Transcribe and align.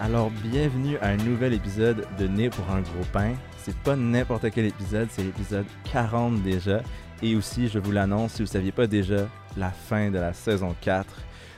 Alors, 0.00 0.30
bienvenue 0.30 0.96
à 0.98 1.08
un 1.08 1.16
nouvel 1.16 1.52
épisode 1.52 2.06
de 2.20 2.28
Né 2.28 2.50
pour 2.50 2.70
un 2.70 2.82
gros 2.82 3.04
pain. 3.12 3.34
C'est 3.56 3.76
pas 3.78 3.96
n'importe 3.96 4.48
quel 4.52 4.66
épisode, 4.66 5.08
c'est 5.10 5.24
l'épisode 5.24 5.66
40 5.90 6.40
déjà. 6.40 6.82
Et 7.20 7.34
aussi, 7.34 7.66
je 7.66 7.80
vous 7.80 7.90
l'annonce, 7.90 8.34
si 8.34 8.38
vous 8.38 8.44
ne 8.44 8.48
saviez 8.48 8.70
pas 8.70 8.86
déjà, 8.86 9.26
la 9.56 9.70
fin 9.72 10.12
de 10.12 10.18
la 10.18 10.32
saison 10.32 10.76
4. 10.82 11.04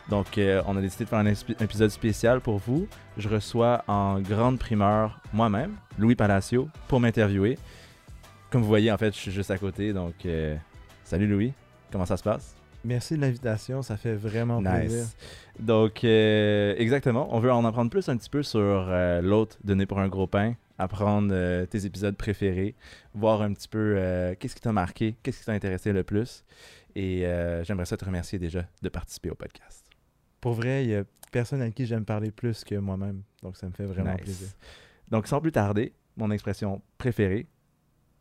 Donc, 0.09 0.39
euh, 0.39 0.63
on 0.67 0.75
a 0.79 0.81
décidé 0.81 1.05
de 1.05 1.11
faire 1.11 1.19
un, 1.19 1.27
épisode 1.27 1.91
spécial 1.91 2.41
pour 2.41 2.57
vous. 2.57 2.89
Je 3.19 3.29
reçois 3.29 3.85
en 3.87 4.21
grande 4.21 4.59
primeur 4.59 5.21
moi-même, 5.35 5.77
Louis 5.99 6.15
Palacio, 6.15 6.71
pour 6.89 6.99
m'interviewer. 6.99 7.59
Comme 8.49 8.63
vous 8.63 8.69
voyez, 8.69 8.91
en 8.91 8.97
fait, 8.97 9.15
je 9.15 9.21
suis 9.21 9.33
juste 9.33 9.51
à 9.51 9.59
côté. 9.59 9.93
Donc, 9.93 10.15
euh, 10.25 10.57
salut 11.05 11.27
Louis, 11.27 11.53
comment 11.93 12.07
ça 12.07 12.17
se 12.17 12.23
passe? 12.23 12.60
Merci 12.85 13.17
de 13.17 13.21
l'invitation, 13.21 13.83
ça 13.83 13.97
fait 13.97 14.15
vraiment 14.15 14.63
plaisir. 14.63 15.05
Donc, 15.59 16.03
euh, 16.05 16.75
exactement, 16.79 17.35
on 17.35 17.39
veut 17.39 17.53
en 17.53 17.65
apprendre 17.65 17.91
plus 17.91 18.09
un 18.09 18.17
petit 18.17 18.31
peu 18.31 18.43
sur 18.43 18.61
euh, 18.61 19.21
l'autre 19.21 19.59
donné 19.63 19.85
pour 19.85 19.99
un 19.99 20.09
gros 20.09 20.27
pain, 20.27 20.55
apprendre 20.79 21.29
euh, 21.33 21.67
tes 21.67 21.85
épisodes 21.85 22.17
préférés, 22.17 22.75
voir 23.15 23.43
un 23.43 23.53
petit 23.53 23.69
peu 23.69 23.97
qu'est-ce 24.39 24.55
qui 24.55 24.63
t'a 24.63 24.73
marqué, 24.73 25.15
qu'est-ce 25.23 25.41
qui 25.41 25.45
t'a 25.45 25.53
intéressé 25.53 25.93
le 25.93 26.05
plus. 26.05 26.45
Et 26.97 27.21
j'aimerais 27.65 27.85
ça 27.87 27.97
te 27.97 28.05
remercier 28.05 28.39
déjà 28.39 28.65
de 28.83 28.89
participer 28.89 29.31
au 29.31 29.35
podcast. 29.35 29.85
Pour 30.41 30.55
vrai, 30.55 30.85
il 30.85 30.89
n'y 30.89 30.95
a 30.95 31.05
personne 31.31 31.61
à 31.61 31.71
qui 31.71 31.85
j'aime 31.85 32.07
parler 32.07 32.31
plus 32.31 32.65
que 32.65 32.75
moi-même, 32.77 33.23
donc 33.43 33.57
ça 33.57 33.67
me 33.67 33.73
fait 33.73 33.85
vraiment 33.85 34.13
Nice. 34.13 34.23
plaisir. 34.23 34.49
Donc, 35.11 35.27
sans 35.27 35.41
plus 35.41 35.53
tarder, 35.53 35.93
mon 36.17 36.31
expression 36.31 36.81
préférée, 36.97 37.47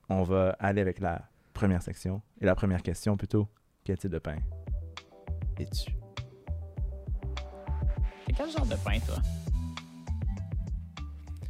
on 0.09 0.23
va 0.23 0.49
aller 0.59 0.81
avec 0.81 0.99
la 0.99 1.29
première 1.53 1.81
section. 1.81 2.21
Et 2.41 2.45
la 2.45 2.55
première 2.55 2.81
question 2.83 3.15
plutôt, 3.15 3.47
quel 3.89 3.97
type 3.97 4.11
de 4.11 4.19
pain 4.19 4.35
es-tu? 5.57 5.89
Et 8.29 8.33
quel 8.33 8.47
genre 8.51 8.67
de 8.67 8.75
pain, 8.75 8.99
toi? 8.99 9.15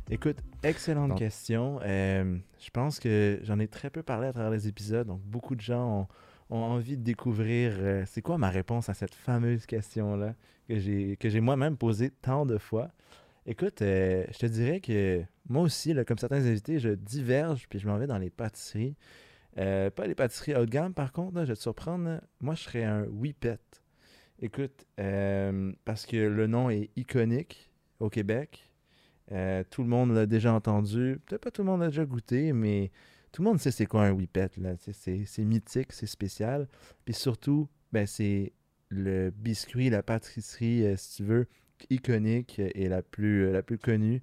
Écoute, 0.10 0.38
excellente 0.64 1.10
Donc- 1.10 1.18
question. 1.18 1.82
Euh, 1.84 2.38
je 2.58 2.70
pense 2.70 3.02
que 3.02 3.40
j'en 3.44 3.60
ai 3.60 3.68
très 3.68 3.90
peu 3.90 4.04
parlé 4.04 4.28
à 4.28 4.32
travers 4.32 4.52
les 4.52 4.70
épisodes, 4.70 5.06
donc 5.06 5.20
beaucoup 5.24 5.54
de 5.54 5.60
gens 5.60 6.08
ont, 6.50 6.56
ont 6.56 6.62
envie 6.64 6.96
de 6.96 7.04
découvrir 7.04 7.74
euh, 7.76 8.04
c'est 8.08 8.22
quoi 8.22 8.38
ma 8.38 8.50
réponse 8.50 8.88
à 8.88 8.94
cette 8.94 9.14
fameuse 9.16 9.66
question-là 9.66 10.34
que 10.70 10.80
j'ai 10.80 11.18
que 11.18 11.28
j'ai 11.28 11.42
moi-même 11.42 11.76
posée 11.76 12.10
tant 12.10 12.46
de 12.46 12.58
fois. 12.58 12.90
Écoute, 13.48 13.82
euh, 13.82 14.24
je 14.32 14.38
te 14.38 14.46
dirais 14.46 14.80
que 14.80 15.22
moi 15.50 15.64
aussi, 15.64 15.94
là, 15.94 16.06
comme 16.06 16.18
certains 16.18 16.46
invités, 16.46 16.80
je 16.80 16.92
diverge 16.92 17.68
puis 17.70 17.80
je 17.80 17.88
m'en 17.88 17.98
vais 17.98 18.08
dans 18.08 18.18
les 18.18 18.30
pâtisseries. 18.30 18.96
Euh, 19.60 19.90
pas 19.90 20.08
les 20.08 20.16
pâtisseries 20.16 20.56
haut 20.56 20.66
de 20.66 20.72
gamme, 20.72 20.94
par 20.94 21.12
contre, 21.12 21.42
je 21.42 21.48
vais 21.48 21.56
te 21.56 21.62
surprendre. 21.62 22.22
Moi, 22.40 22.56
je 22.56 22.64
serais 22.64 22.84
un 22.84 23.04
Whippet. 23.06 23.60
Écoute, 24.42 24.86
euh, 25.00 25.74
parce 25.84 26.06
que 26.06 26.16
le 26.16 26.48
nom 26.48 26.70
est 26.70 26.90
iconique 26.96 27.72
au 28.00 28.10
Québec. 28.10 28.72
Euh, 29.32 29.64
tout 29.70 29.84
le 29.84 29.90
monde 29.90 30.12
l'a 30.12 30.26
déjà 30.26 30.54
entendu. 30.54 31.20
Peut-être 31.26 31.42
pas 31.42 31.52
tout 31.52 31.62
le 31.62 31.68
monde 31.68 31.82
l'a 31.82 31.88
déjà 31.88 32.06
goûté, 32.06 32.54
mais 32.54 32.92
tout 33.32 33.42
le 33.42 33.50
monde 33.50 33.60
sait 33.60 33.72
c'est 33.72 33.86
quoi 33.86 34.06
un 34.06 34.12
Whippet. 34.12 34.52
C'est, 34.94 35.44
mythique, 35.44 35.92
c'est 35.92 36.08
spécial. 36.08 36.68
Puis 37.04 37.14
surtout, 37.14 37.68
ben, 37.92 38.08
c'est 38.08 38.54
le 38.88 39.30
biscuit, 39.30 39.90
la 39.90 40.02
pâtisserie, 40.02 40.98
si 40.98 41.18
tu 41.18 41.24
veux, 41.24 41.48
iconique 41.90 42.60
et 42.60 42.88
la 42.88 43.02
plus, 43.02 43.52
la 43.52 43.62
plus 43.62 43.78
connue 43.78 44.22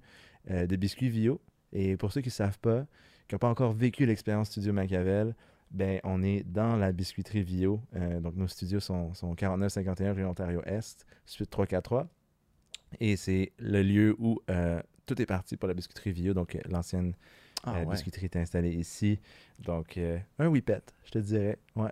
euh, 0.51 0.67
de 0.67 0.75
biscuits 0.75 1.09
Vio. 1.09 1.41
Et 1.73 1.97
pour 1.97 2.11
ceux 2.11 2.21
qui 2.21 2.29
ne 2.29 2.33
savent 2.33 2.59
pas, 2.59 2.85
qui 3.27 3.35
n'ont 3.35 3.39
pas 3.39 3.49
encore 3.49 3.73
vécu 3.73 4.05
l'expérience 4.05 4.49
Studio 4.49 4.73
Machiavel, 4.73 5.35
ben, 5.71 5.99
on 6.03 6.23
est 6.23 6.43
dans 6.43 6.75
la 6.77 6.91
biscuiterie 6.91 7.43
Vio. 7.43 7.81
Euh, 7.95 8.19
donc, 8.19 8.35
nos 8.35 8.47
studios 8.47 8.79
sont, 8.79 9.13
sont 9.13 9.35
4951 9.35 10.13
rue 10.13 10.25
Ontario-Est, 10.25 11.05
suite 11.25 11.49
343. 11.49 12.07
Et 12.99 13.17
c'est 13.17 13.51
le 13.59 13.83
lieu 13.83 14.15
où 14.17 14.39
euh, 14.49 14.81
tout 15.05 15.21
est 15.21 15.25
parti 15.25 15.57
pour 15.57 15.67
la 15.67 15.73
biscuiterie 15.73 16.11
Vio. 16.11 16.33
Donc, 16.33 16.55
euh, 16.55 16.59
l'ancienne 16.69 17.13
Ah 17.63 17.77
euh, 17.77 17.85
biscuiterie 17.85 18.25
est 18.25 18.37
installée 18.37 18.71
ici. 18.71 19.19
Donc, 19.59 19.99
un 20.39 20.47
whippet, 20.47 20.81
je 21.05 21.11
te 21.11 21.19
dirais. 21.19 21.57
Ouais. 21.75 21.91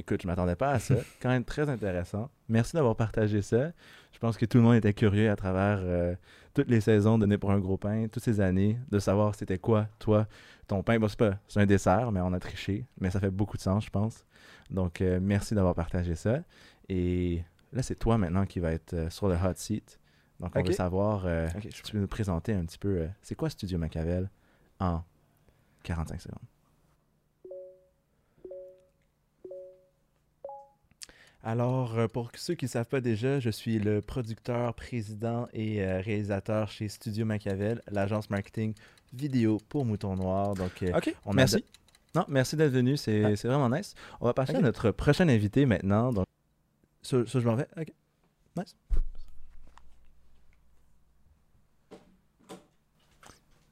Écoute, 0.00 0.22
je 0.22 0.26
m'attendais 0.28 0.54
pas 0.54 0.70
à 0.70 0.78
ça. 0.78 0.94
Quand 1.20 1.28
même 1.28 1.44
très 1.44 1.68
intéressant. 1.68 2.30
Merci 2.48 2.74
d'avoir 2.76 2.94
partagé 2.94 3.42
ça. 3.42 3.72
Je 4.12 4.18
pense 4.20 4.36
que 4.36 4.46
tout 4.46 4.58
le 4.58 4.62
monde 4.64 4.76
était 4.76 4.94
curieux 4.94 5.28
à 5.30 5.34
travers 5.36 5.80
euh, 5.82 6.14
toutes 6.54 6.68
les 6.70 6.80
saisons 6.80 7.18
données 7.18 7.36
pour 7.36 7.50
un 7.50 7.58
gros 7.58 7.76
pain, 7.76 8.06
toutes 8.10 8.22
ces 8.22 8.40
années, 8.40 8.78
de 8.90 9.00
savoir 9.00 9.34
c'était 9.34 9.58
quoi, 9.58 9.88
toi, 9.98 10.28
ton 10.68 10.82
pain. 10.84 10.98
Bon, 11.00 11.08
c'est 11.08 11.18
pas, 11.18 11.38
c'est 11.48 11.60
un 11.60 11.66
dessert, 11.66 12.12
mais 12.12 12.20
on 12.20 12.32
a 12.32 12.38
triché. 12.38 12.86
Mais 13.00 13.10
ça 13.10 13.18
fait 13.18 13.30
beaucoup 13.30 13.56
de 13.56 13.62
sens, 13.62 13.84
je 13.84 13.90
pense. 13.90 14.24
Donc, 14.70 15.00
euh, 15.00 15.18
merci 15.20 15.54
d'avoir 15.56 15.74
partagé 15.74 16.14
ça. 16.14 16.38
Et 16.88 17.42
là, 17.72 17.82
c'est 17.82 17.96
toi 17.96 18.18
maintenant 18.18 18.46
qui 18.46 18.60
va 18.60 18.70
être 18.72 18.94
euh, 18.94 19.10
sur 19.10 19.26
le 19.28 19.34
hot 19.34 19.52
seat. 19.56 19.98
Donc, 20.38 20.52
on 20.54 20.60
Ok. 20.60 20.66
veut 20.66 20.72
savoir, 20.72 21.24
Ok, 21.56 21.62
je 21.64 21.68
tu 21.82 21.90
peux 21.92 21.98
nous 21.98 22.06
présenter 22.06 22.54
un 22.54 22.64
petit 22.64 22.78
peu, 22.78 23.08
c'est 23.20 23.34
quoi 23.34 23.50
Studio 23.50 23.76
Machiavel 23.78 24.30
en 24.78 25.02
45 25.82 26.20
secondes? 26.20 26.38
Alors, 31.44 31.96
euh, 31.98 32.08
pour 32.08 32.30
ceux 32.34 32.54
qui 32.54 32.64
ne 32.64 32.70
savent 32.70 32.86
pas 32.88 33.00
déjà, 33.00 33.38
je 33.40 33.50
suis 33.50 33.78
le 33.78 34.02
producteur, 34.02 34.74
président 34.74 35.46
et 35.52 35.82
euh, 35.84 36.00
réalisateur 36.00 36.68
chez 36.68 36.88
Studio 36.88 37.24
Machiavel, 37.24 37.80
l'agence 37.90 38.28
marketing 38.28 38.74
vidéo 39.12 39.58
pour 39.68 39.84
Mouton 39.84 40.16
Noir. 40.16 40.54
Donc, 40.54 40.82
euh, 40.82 40.96
OK, 40.96 41.14
on 41.24 41.32
a 41.32 41.34
merci. 41.34 41.56
de- 41.56 41.64
Non, 42.16 42.24
merci 42.28 42.56
d'être 42.56 42.72
venu, 42.72 42.96
c'est 42.96 43.24
Ah. 43.24 43.36
c'est 43.36 43.48
vraiment 43.48 43.70
nice. 43.70 43.94
On 44.20 44.26
va 44.26 44.34
passer 44.34 44.56
à 44.56 44.60
notre 44.60 44.90
prochain 44.90 45.28
invité 45.28 45.64
maintenant. 45.64 46.12
Donc, 46.12 46.26
ça, 47.02 47.24
ça, 47.26 47.38
je 47.40 47.46
m'en 47.46 47.54
vais. 47.54 47.68
Ok. 47.80 47.92
Nice. 48.56 48.74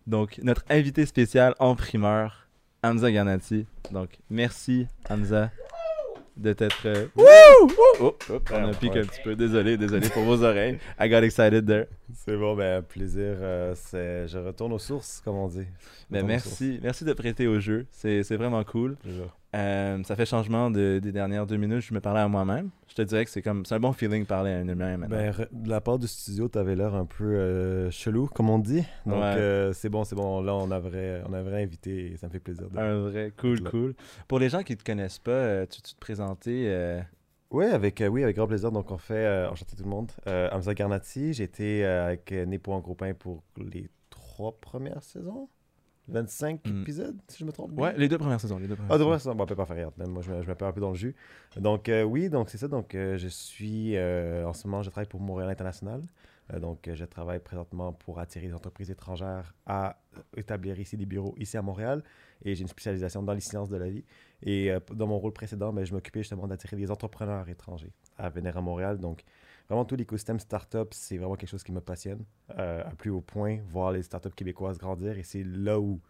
donc, 0.06 0.38
notre 0.42 0.64
invité 0.70 1.04
spécial 1.04 1.54
en 1.58 1.74
primeur, 1.74 2.46
Hamza 2.84 3.10
Garnati. 3.10 3.66
Donc, 3.90 4.18
merci 4.30 4.86
Hamza 5.10 5.50
de 6.36 6.52
t'être... 6.52 6.86
euh, 6.86 7.06
Oh, 7.16 7.68
oh, 8.00 8.16
on 8.52 8.64
a 8.68 8.74
piqué 8.74 9.00
un 9.00 9.04
petit 9.04 9.20
peu, 9.22 9.34
désolé, 9.36 9.76
désolé 9.76 10.08
pour 10.10 10.22
vos 10.24 10.42
oreilles. 10.42 10.78
I 11.00 11.08
got 11.08 11.22
excited 11.22 11.66
there. 11.66 11.86
C'est 12.14 12.36
bon, 12.36 12.54
ben 12.54 12.82
plaisir. 12.82 13.36
euh, 13.40 13.74
c'est... 13.74 14.28
Je 14.28 14.38
retourne 14.38 14.72
aux 14.72 14.78
sources, 14.78 15.22
comme 15.24 15.36
on 15.36 15.48
dit. 15.48 15.66
Ben, 16.10 16.24
merci, 16.26 16.78
merci 16.82 17.04
de 17.04 17.12
prêter 17.14 17.46
au 17.46 17.58
jeu, 17.58 17.86
c'est 17.90 18.22
c'est 18.22 18.36
vraiment 18.36 18.62
cool. 18.64 18.96
toujours. 19.02 19.36
Euh, 19.56 20.02
ça 20.04 20.16
fait 20.16 20.26
changement 20.26 20.70
de- 20.70 20.98
des 21.02 21.12
dernières 21.12 21.46
deux 21.46 21.56
minutes, 21.56 21.80
je 21.80 21.94
me 21.94 22.00
parlais 22.00 22.20
à 22.20 22.28
moi-même. 22.28 22.68
Je 22.88 22.94
te 22.94 23.02
dirais 23.02 23.24
que 23.24 23.30
c'est 23.30 23.42
comme, 23.42 23.64
c'est 23.64 23.74
un 23.74 23.80
bon 23.80 23.92
feeling 23.92 24.22
de 24.22 24.26
parler 24.28 24.50
à 24.52 24.56
un 24.58 24.68
humain 24.68 24.96
maintenant. 24.98 25.16
Ben, 25.16 25.34
de 25.50 25.68
la 25.70 25.80
part 25.80 25.98
du 25.98 26.06
studio, 26.06 26.48
t'avais 26.48 26.76
l'air 26.76 26.94
un 26.94 27.06
peu 27.06 27.24
euh, 27.24 27.90
chelou, 27.90 28.26
comme 28.26 28.50
on 28.50 28.58
dit. 28.58 28.84
Donc, 29.06 29.14
Ouais. 29.16 29.34
euh, 29.36 29.72
c'est 29.72 29.88
bon, 29.88 30.04
c'est 30.04 30.14
bon. 30.16 30.42
Là, 30.42 30.54
on 30.54 30.70
a 30.70 30.78
vrai, 30.78 31.22
on 31.28 31.32
a 31.32 31.42
vrai 31.42 31.62
invité 31.62 32.12
et 32.12 32.16
ça 32.16 32.26
me 32.26 32.32
fait 32.32 32.40
plaisir. 32.40 32.68
De... 32.68 32.78
Un 32.78 32.98
vrai, 33.08 33.32
cool, 33.36 33.62
Là. 33.62 33.70
cool. 33.70 33.94
Pour 34.28 34.38
les 34.38 34.48
gens 34.48 34.62
qui 34.62 34.76
te 34.76 34.84
connaissent 34.84 35.18
pas, 35.18 35.66
tu, 35.66 35.80
tu 35.80 35.94
te 35.94 36.00
présenter. 36.00 36.64
euh, 36.68 37.00
Ouais, 37.52 37.66
avec, 37.70 38.02
oui, 38.10 38.24
avec 38.24 38.36
grand 38.36 38.48
plaisir. 38.48 38.72
Donc, 38.72 38.90
on 38.90 38.98
fait, 38.98 39.46
enchanté 39.46 39.76
tout 39.76 39.84
le 39.84 39.88
monde. 39.88 40.10
Hamza 40.26 40.74
Garnati, 40.74 41.32
j'ai 41.32 41.44
été 41.44 41.84
euh, 41.86 42.06
avec 42.08 42.30
Né 42.32 42.58
pour 42.58 42.74
un 42.74 42.80
gros 42.80 42.94
pain 42.96 43.14
pour 43.14 43.42
les 43.56 43.88
trois 44.10 44.52
premières 44.60 45.02
saisons. 45.02 45.48
25 46.08 46.60
Hmm. 46.66 46.82
épisodes, 46.82 47.16
si 47.28 47.38
je 47.38 47.44
me 47.44 47.52
trompe. 47.52 47.72
Ouais, 47.78 47.96
les 47.96 48.08
deux 48.08 48.18
premières 48.18 48.40
saisons. 48.40 48.58
Les 48.58 48.68
deux 48.68 48.76
premières 48.76 48.92
Ah, 48.92 48.94
de 48.94 48.98
saisons. 48.98 49.08
vrai, 49.10 49.18
ça, 49.18 49.34
bon, 49.34 49.42
on 49.44 49.46
peut 49.46 49.56
pas 49.56 49.66
faire 49.66 49.76
rien. 49.76 49.92
Même 49.96 50.10
moi, 50.10 50.22
je 50.22 50.30
me, 50.32 50.42
je 50.42 50.48
me 50.48 50.54
perds 50.54 50.68
un 50.68 50.72
peu 50.72 50.80
dans 50.80 50.90
le 50.90 50.96
jus. 50.96 51.14
Donc, 51.56 51.88
euh, 51.88 52.02
oui, 52.02 52.28
donc 52.30 52.50
c'est 52.50 52.58
ça. 52.58 52.68
Donc, 52.68 52.94
euh, 52.94 53.16
je 53.18 53.28
suis, 53.28 53.96
euh, 53.96 54.46
en 54.46 54.52
ce 54.52 54.66
moment, 54.66 54.82
je 54.82 54.90
travaille 54.90 55.08
pour 55.08 55.20
Montréal 55.20 55.50
International. 55.50 56.02
Donc, 56.60 56.88
je 56.94 57.04
travaille 57.04 57.40
présentement 57.40 57.92
pour 57.92 58.20
attirer 58.20 58.46
des 58.46 58.54
entreprises 58.54 58.88
étrangères 58.88 59.52
à 59.66 59.98
établir 60.36 60.78
ici 60.78 60.96
des 60.96 61.04
bureaux 61.04 61.34
ici 61.38 61.56
à 61.56 61.62
Montréal. 61.62 62.04
Et 62.44 62.54
j'ai 62.54 62.62
une 62.62 62.68
spécialisation 62.68 63.20
dans 63.24 63.32
les 63.34 63.40
sciences 63.40 63.68
de 63.68 63.76
la 63.76 63.88
vie. 63.90 64.04
Et 64.42 64.70
dans 64.94 65.08
mon 65.08 65.18
rôle 65.18 65.32
précédent, 65.32 65.72
ben, 65.72 65.84
je 65.84 65.92
m'occupais 65.92 66.20
justement 66.20 66.46
d'attirer 66.46 66.76
des 66.76 66.88
entrepreneurs 66.92 67.48
étrangers 67.48 67.92
à 68.16 68.28
venir 68.28 68.56
à 68.56 68.60
Montréal. 68.60 68.98
Donc, 68.98 69.24
vraiment, 69.68 69.84
tout 69.84 69.96
l'écosystème 69.96 70.38
startup, 70.38 70.92
c'est 70.92 71.16
vraiment 71.18 71.36
quelque 71.36 71.50
chose 71.50 71.62
qui 71.62 71.72
me 71.72 71.80
passionne 71.80 72.24
euh, 72.58 72.82
à 72.84 72.90
plus 72.90 73.10
haut 73.10 73.20
point, 73.20 73.58
voir 73.68 73.92
les 73.92 74.02
startups 74.02 74.30
québécoises 74.30 74.78
grandir. 74.78 75.18
Et 75.18 75.22
c'est 75.22 75.44
là 75.44 75.80
où 75.80 76.00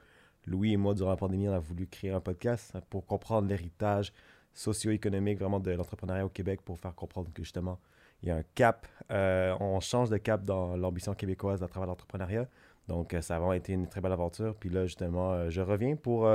Louis 0.46 0.72
et 0.72 0.76
moi, 0.76 0.94
durant 0.94 1.10
la 1.10 1.16
pandémie, 1.16 1.48
on 1.48 1.52
a 1.52 1.58
voulu 1.58 1.86
créer 1.86 2.10
un 2.10 2.20
podcast 2.20 2.76
pour 2.90 3.06
comprendre 3.06 3.48
l'héritage 3.48 4.12
socio-économique 4.54 5.38
vraiment 5.38 5.60
de 5.60 5.70
l'entrepreneuriat 5.72 6.24
au 6.24 6.28
Québec 6.28 6.60
pour 6.64 6.78
faire 6.78 6.94
comprendre 6.94 7.30
que 7.32 7.42
justement, 7.42 7.78
il 8.22 8.28
y 8.28 8.32
a 8.32 8.36
un 8.36 8.44
cap, 8.54 8.86
euh, 9.10 9.54
on 9.60 9.80
change 9.80 10.08
de 10.08 10.16
cap 10.16 10.42
dans 10.44 10.76
l'ambition 10.76 11.14
québécoise 11.14 11.62
à 11.62 11.68
travers 11.68 11.88
l'entrepreneuriat. 11.88 12.48
Donc, 12.88 13.12
euh, 13.12 13.20
ça 13.20 13.36
a 13.36 13.38
vraiment 13.38 13.52
été 13.52 13.72
une 13.72 13.88
très 13.88 14.00
belle 14.00 14.12
aventure. 14.12 14.54
Puis 14.54 14.70
là, 14.70 14.86
justement, 14.86 15.50
je 15.50 15.60
reviens 15.60 15.96
pour 15.96 16.28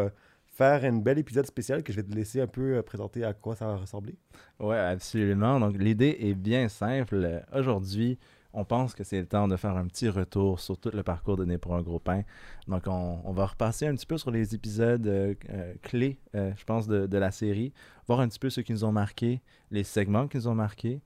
faire 0.51 0.86
une 0.86 1.01
belle 1.01 1.18
épisode 1.18 1.45
spécial 1.45 1.81
que 1.81 1.92
je 1.92 1.98
vais 1.98 2.07
te 2.07 2.13
laisser 2.13 2.42
un 2.42 2.48
peu 2.48 2.77
euh, 2.77 2.81
présenter 2.81 3.24
à 3.24 3.33
quoi 3.33 3.56
ça 3.56 3.65
va 3.65 3.77
ressembler. 3.77 4.15
Ouais, 4.59 4.77
absolument. 4.77 5.59
Donc, 5.59 5.77
l'idée 5.77 6.18
est 6.19 6.33
bien 6.33 6.69
simple. 6.69 7.44
Aujourd'hui, 7.53 8.19
on 8.53 8.65
pense 8.65 8.94
que 8.94 9.06
c'est 9.06 9.19
le 9.19 9.27
temps 9.27 9.48
de 9.48 9.56
faire 9.56 9.77
un 9.77 9.88
petit 9.88 10.09
retour 10.09 10.59
sur 10.59 10.77
tout 10.77 10.92
le 10.94 11.03
parcours 11.03 11.38
de 11.38 11.45
Né 11.45 11.57
pour 11.57 11.74
un 11.74 11.81
gros 11.81 12.00
pain. 12.00 12.24
Donc, 12.68 12.83
on, 12.88 13.21
on 13.24 13.31
va 13.31 13.45
repasser 13.45 13.88
un 13.88 13.95
petit 13.95 14.06
peu 14.06 14.18
sur 14.18 14.30
les 14.30 14.53
épisodes 14.53 15.07
euh, 15.07 15.33
euh, 15.50 15.74
clés, 15.81 16.19
je 16.33 16.63
pense, 16.65 16.86
de, 16.86 17.07
de 17.07 17.18
la 17.18 17.31
série, 17.31 17.71
voir 18.07 18.19
un 18.19 18.27
petit 18.27 18.39
peu 18.39 18.50
ceux 18.50 18.62
qui 18.62 18.74
nous 18.74 18.83
ont 18.83 18.92
marqués, 18.92 19.42
les 19.71 19.86
segments 19.86 20.27
qui 20.27 20.36
nous 20.36 20.50
ont 20.50 20.56
marqués, 20.56 21.01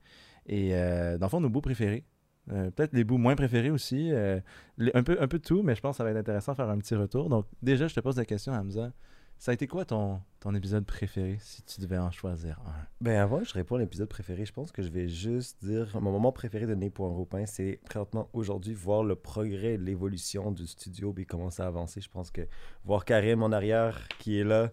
et 0.46 0.74
euh, 0.74 1.18
dans 1.18 1.26
le 1.26 1.30
fond, 1.30 1.40
nos 1.40 1.48
bouts 1.48 1.60
préférés. 1.60 2.04
Peut-être 2.48 2.92
les 2.92 3.02
bouts 3.02 3.18
moins 3.18 3.34
préférés 3.34 3.70
aussi. 3.72 4.12
Un, 4.12 5.02
peu, 5.02 5.16
un 5.20 5.26
peu 5.26 5.38
tout, 5.40 5.64
mais 5.64 5.74
je 5.74 5.80
pense 5.80 5.94
que 5.94 5.96
ça 5.98 6.04
va 6.04 6.10
être 6.10 6.16
intéressant 6.16 6.52
de 6.52 6.56
faire 6.56 6.68
un 6.68 6.78
petit 6.78 6.94
retour. 6.94 7.28
Donc, 7.28 7.46
déjà, 7.60 7.88
je 7.88 7.94
te 7.94 7.98
pose 7.98 8.16
la 8.16 8.24
question, 8.24 8.52
Hamza. 8.52 8.92
Ça 9.38 9.50
a 9.50 9.54
été 9.54 9.66
quoi 9.66 9.84
ton, 9.84 10.20
ton 10.40 10.54
épisode 10.54 10.86
préféré 10.86 11.36
si 11.40 11.62
tu 11.62 11.80
devais 11.80 11.98
en 11.98 12.10
choisir 12.10 12.58
un? 12.66 12.86
Ben 13.00 13.18
avant, 13.18 13.44
je 13.44 13.52
réponds 13.52 13.76
à 13.76 13.80
l'épisode 13.80 14.08
préféré. 14.08 14.46
Je 14.46 14.52
pense 14.52 14.72
que 14.72 14.82
je 14.82 14.88
vais 14.88 15.08
juste 15.08 15.62
dire 15.64 15.88
mon 16.00 16.10
moment 16.10 16.32
préféré 16.32 16.66
de 16.66 16.74
Né 16.74 16.90
pour 16.90 17.06
un 17.06 17.46
c'est 17.46 17.78
présentement 17.84 18.28
aujourd'hui 18.32 18.74
voir 18.74 19.04
le 19.04 19.14
progrès 19.14 19.74
et 19.74 19.78
l'évolution 19.78 20.50
du 20.52 20.66
studio 20.66 21.14
et 21.18 21.24
comment 21.24 21.50
ça 21.50 21.64
a 21.64 21.66
avancé. 21.66 22.00
Je 22.00 22.08
pense 22.08 22.30
que 22.30 22.42
voir 22.84 23.04
Karim 23.04 23.42
en 23.42 23.52
arrière 23.52 24.08
qui 24.18 24.40
est 24.40 24.44
là, 24.44 24.72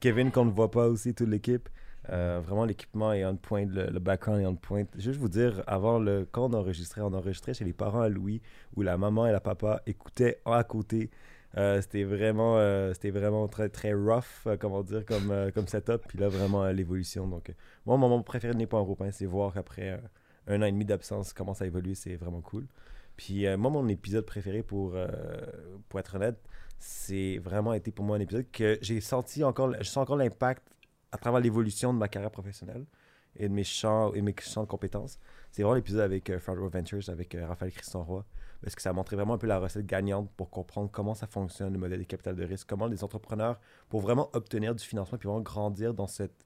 Kevin 0.00 0.30
qu'on 0.30 0.44
ne 0.44 0.50
voit 0.50 0.70
pas 0.70 0.88
aussi, 0.88 1.14
toute 1.14 1.28
l'équipe. 1.28 1.68
Euh, 2.10 2.40
vraiment, 2.42 2.64
l'équipement 2.64 3.12
est 3.12 3.24
on 3.24 3.36
point, 3.36 3.66
le, 3.66 3.98
background 3.98 4.40
est 4.40 4.46
on 4.46 4.56
point. 4.56 4.84
Juste 4.96 5.20
vous 5.20 5.28
dire, 5.28 5.62
avant, 5.66 5.98
le, 5.98 6.26
quand 6.30 6.50
on 6.50 6.56
enregistrait, 6.56 7.02
on 7.02 7.12
enregistrait 7.12 7.54
chez 7.54 7.64
les 7.64 7.74
parents 7.74 8.00
à 8.00 8.08
Louis, 8.08 8.40
où 8.76 8.82
la 8.82 8.96
maman 8.96 9.26
et 9.26 9.32
la 9.32 9.40
papa 9.40 9.82
écoutaient 9.86 10.40
à 10.46 10.64
côté. 10.64 11.10
Euh, 11.58 11.80
c'était 11.80 12.04
vraiment, 12.04 12.58
euh, 12.58 12.92
c'était 12.94 13.10
vraiment 13.10 13.48
très, 13.48 13.68
très 13.68 13.92
rough, 13.92 14.46
comment 14.60 14.82
dire, 14.82 15.04
comme, 15.04 15.50
comme 15.54 15.66
setup. 15.66 16.02
Puis 16.08 16.18
là, 16.18 16.28
vraiment, 16.28 16.66
l'évolution. 16.68 17.26
Donc, 17.26 17.52
moi, 17.84 17.96
mon 17.96 18.08
moment 18.08 18.22
préféré 18.22 18.54
de 18.54 18.62
un 18.62 18.82
groupe, 18.82 19.02
c'est 19.12 19.26
voir 19.26 19.52
qu'après 19.52 20.00
un 20.46 20.62
an 20.62 20.66
et 20.66 20.72
demi 20.72 20.84
d'absence, 20.84 21.32
comment 21.32 21.54
ça 21.54 21.66
évolue. 21.66 21.94
C'est 21.94 22.16
vraiment 22.16 22.40
cool. 22.40 22.66
Puis 23.16 23.46
moi, 23.56 23.70
mon 23.70 23.88
épisode 23.88 24.24
préféré, 24.24 24.62
pour, 24.62 24.96
être 24.96 26.14
honnête, 26.14 26.38
c'est 26.78 27.38
vraiment 27.38 27.74
été 27.74 27.90
pour 27.90 28.04
moi 28.04 28.16
un 28.16 28.20
épisode 28.20 28.46
que 28.52 28.78
j'ai 28.80 29.00
senti 29.00 29.42
encore, 29.42 29.74
je 29.78 29.84
sens 29.84 29.98
encore 29.98 30.16
l'impact 30.16 30.62
à 31.10 31.18
travers 31.18 31.40
l'évolution 31.40 31.92
de 31.92 31.98
ma 31.98 32.08
carrière 32.08 32.30
professionnelle 32.30 32.84
et 33.36 33.48
de 33.48 33.54
mes 33.54 33.64
champs, 33.64 34.12
et 34.14 34.22
mes 34.22 34.34
champs 34.40 34.62
de 34.62 34.68
compétences. 34.68 35.18
C'est 35.50 35.62
vraiment 35.62 35.76
l'épisode 35.76 36.00
avec 36.00 36.28
euh, 36.30 36.38
Front 36.38 36.54
Row 36.54 36.68
Ventures, 36.68 37.08
avec 37.08 37.34
euh, 37.34 37.46
Raphaël 37.46 37.72
Christian 37.72 38.02
Roy, 38.02 38.24
parce 38.60 38.74
que 38.74 38.82
ça 38.82 38.90
a 38.90 38.92
montré 38.92 39.16
vraiment 39.16 39.34
un 39.34 39.38
peu 39.38 39.46
la 39.46 39.58
recette 39.58 39.86
gagnante 39.86 40.30
pour 40.36 40.50
comprendre 40.50 40.90
comment 40.90 41.14
ça 41.14 41.26
fonctionne, 41.26 41.72
le 41.72 41.78
modèle 41.78 42.00
de 42.00 42.04
capital 42.04 42.34
de 42.34 42.44
risque, 42.44 42.68
comment 42.68 42.86
les 42.86 43.04
entrepreneurs, 43.04 43.60
pour 43.88 44.00
vraiment 44.00 44.30
obtenir 44.32 44.74
du 44.74 44.84
financement, 44.84 45.18
puis 45.18 45.28
vraiment 45.28 45.42
grandir 45.42 45.94
dans 45.94 46.06
cette 46.06 46.44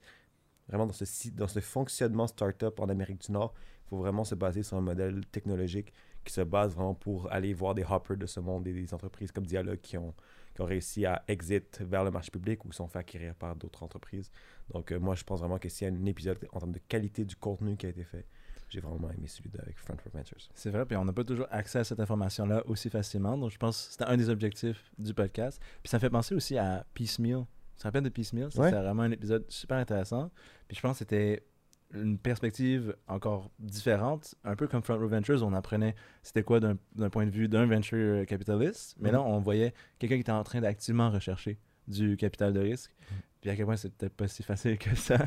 vraiment 0.69 0.87
dans 0.87 0.93
ce, 0.93 1.31
dans 1.31 1.49
ce 1.49 1.61
fonctionnement 1.61 2.27
startup 2.27 2.79
en 2.79 2.89
Amérique 2.89 3.21
du 3.27 3.33
Nord, 3.33 3.53
il 3.87 3.89
faut 3.89 3.99
vraiment 3.99 4.25
se 4.25 4.35
baser 4.35 4.63
sur 4.63 4.77
un 4.77 4.81
modèle 4.81 5.27
technologique 5.27 5.93
qui 6.25 6.33
se 6.33 6.41
base 6.41 6.75
vraiment 6.75 6.95
pour 6.95 7.31
aller 7.33 7.53
voir 7.53 7.75
des 7.75 7.85
hoppers 7.85 8.17
de 8.17 8.27
ce 8.27 8.41
monde 8.41 8.67
et 8.67 8.73
des 8.73 8.95
entreprises 8.95 9.33
comme 9.33 9.45
Dialogue 9.45 9.81
qui 9.81 9.99
ont, 9.99 10.15
qui 10.55 10.63
ont 10.63 10.65
réussi 10.65 11.05
à 11.05 11.23
exit 11.29 11.81
vers 11.81 12.05
le 12.05 12.11
marché 12.11 12.31
public 12.31 12.65
ou 12.65 12.73
sont 12.73 12.87
fait 12.87 13.01
acquérir 13.01 13.35
par 13.35 13.57
d'autres 13.57 13.83
entreprises. 13.83 14.31
Donc, 14.73 14.93
euh, 14.93 15.01
moi, 15.01 15.15
je 15.15 15.25
pense 15.25 15.41
vraiment 15.41 15.59
que 15.59 15.69
s'il 15.69 15.89
y 15.89 15.91
a 15.91 15.95
un 15.95 16.07
épisode 16.07 16.39
en 16.53 16.61
termes 16.61 16.73
de 16.73 16.81
qualité 16.89 17.25
du 17.25 17.37
contenu 17.37 17.77
qui 17.77 17.87
a 17.87 17.89
été 17.89 18.05
fait, 18.05 18.27
j'ai 18.73 18.81
vraiment 18.81 19.11
aimé 19.11 19.27
celui 19.27 19.51
avec 19.59 19.79
Front 19.79 19.97
Ventures. 20.15 20.39
C'est 20.55 20.71
vrai, 20.71 20.87
puis 20.87 20.97
on 20.97 21.05
n'a 21.05 21.13
pas 21.13 21.25
toujours 21.25 21.47
accès 21.51 21.81
à 21.81 21.85
cette 21.85 22.01
information-là 22.01 22.63
aussi 22.67 22.89
facilement. 22.89 23.37
Donc, 23.37 23.51
je 23.51 23.59
pense 23.59 23.87
que 23.87 23.93
c'était 23.93 24.05
un 24.05 24.17
des 24.17 24.31
objectifs 24.31 24.91
du 24.99 25.13
podcast. 25.13 25.61
Puis 25.83 25.91
ça 25.91 25.99
fait 25.99 26.09
penser 26.09 26.35
aussi 26.35 26.57
à 26.57 26.87
Piecemeal. 26.95 27.45
Tu 27.77 27.83
te 27.83 27.85
rappelles 27.85 28.05
de 28.05 28.09
Piecemeal? 28.09 28.49
C'est 28.51 28.71
vraiment 28.71 29.03
un 29.03 29.11
épisode 29.11 29.45
super 29.51 29.77
intéressant. 29.77 30.31
Puis 30.69 30.77
je 30.77 30.81
pense 30.81 30.93
que 30.93 30.99
c'était 31.01 31.45
une 31.93 32.17
perspective 32.17 32.97
encore 33.07 33.51
différente, 33.59 34.35
un 34.45 34.57
peu 34.57 34.67
comme 34.67 34.83
Front 34.83 34.99
Row 34.99 35.09
Ventures, 35.09 35.43
on 35.43 35.53
apprenait 35.53 35.95
c'était 36.23 36.43
quoi 36.43 36.59
d'un 36.59 36.77
point 37.11 37.27
de 37.27 37.31
vue 37.31 37.49
d'un 37.49 37.67
venture 37.67 38.25
capitaliste, 38.25 38.97
mais 38.99 39.11
là 39.11 39.19
mhm. 39.19 39.27
on 39.27 39.41
voyait 39.41 39.75
quelqu'un 39.99 40.15
qui 40.15 40.23
était 40.23 40.33
en 40.33 40.43
train 40.43 40.63
d'activement 40.63 41.11
rechercher 41.11 41.59
du 41.89 42.17
capital 42.17 42.55
de 42.55 42.61
risque. 42.61 42.95
Mhm. 43.11 43.17
Puis 43.43 43.51
à 43.51 43.57
quel 43.57 43.67
point 43.67 43.75
peut-être 43.75 44.15
pas 44.15 44.29
si 44.29 44.43
facile 44.43 44.79
que 44.79 44.95
ça. 44.95 45.19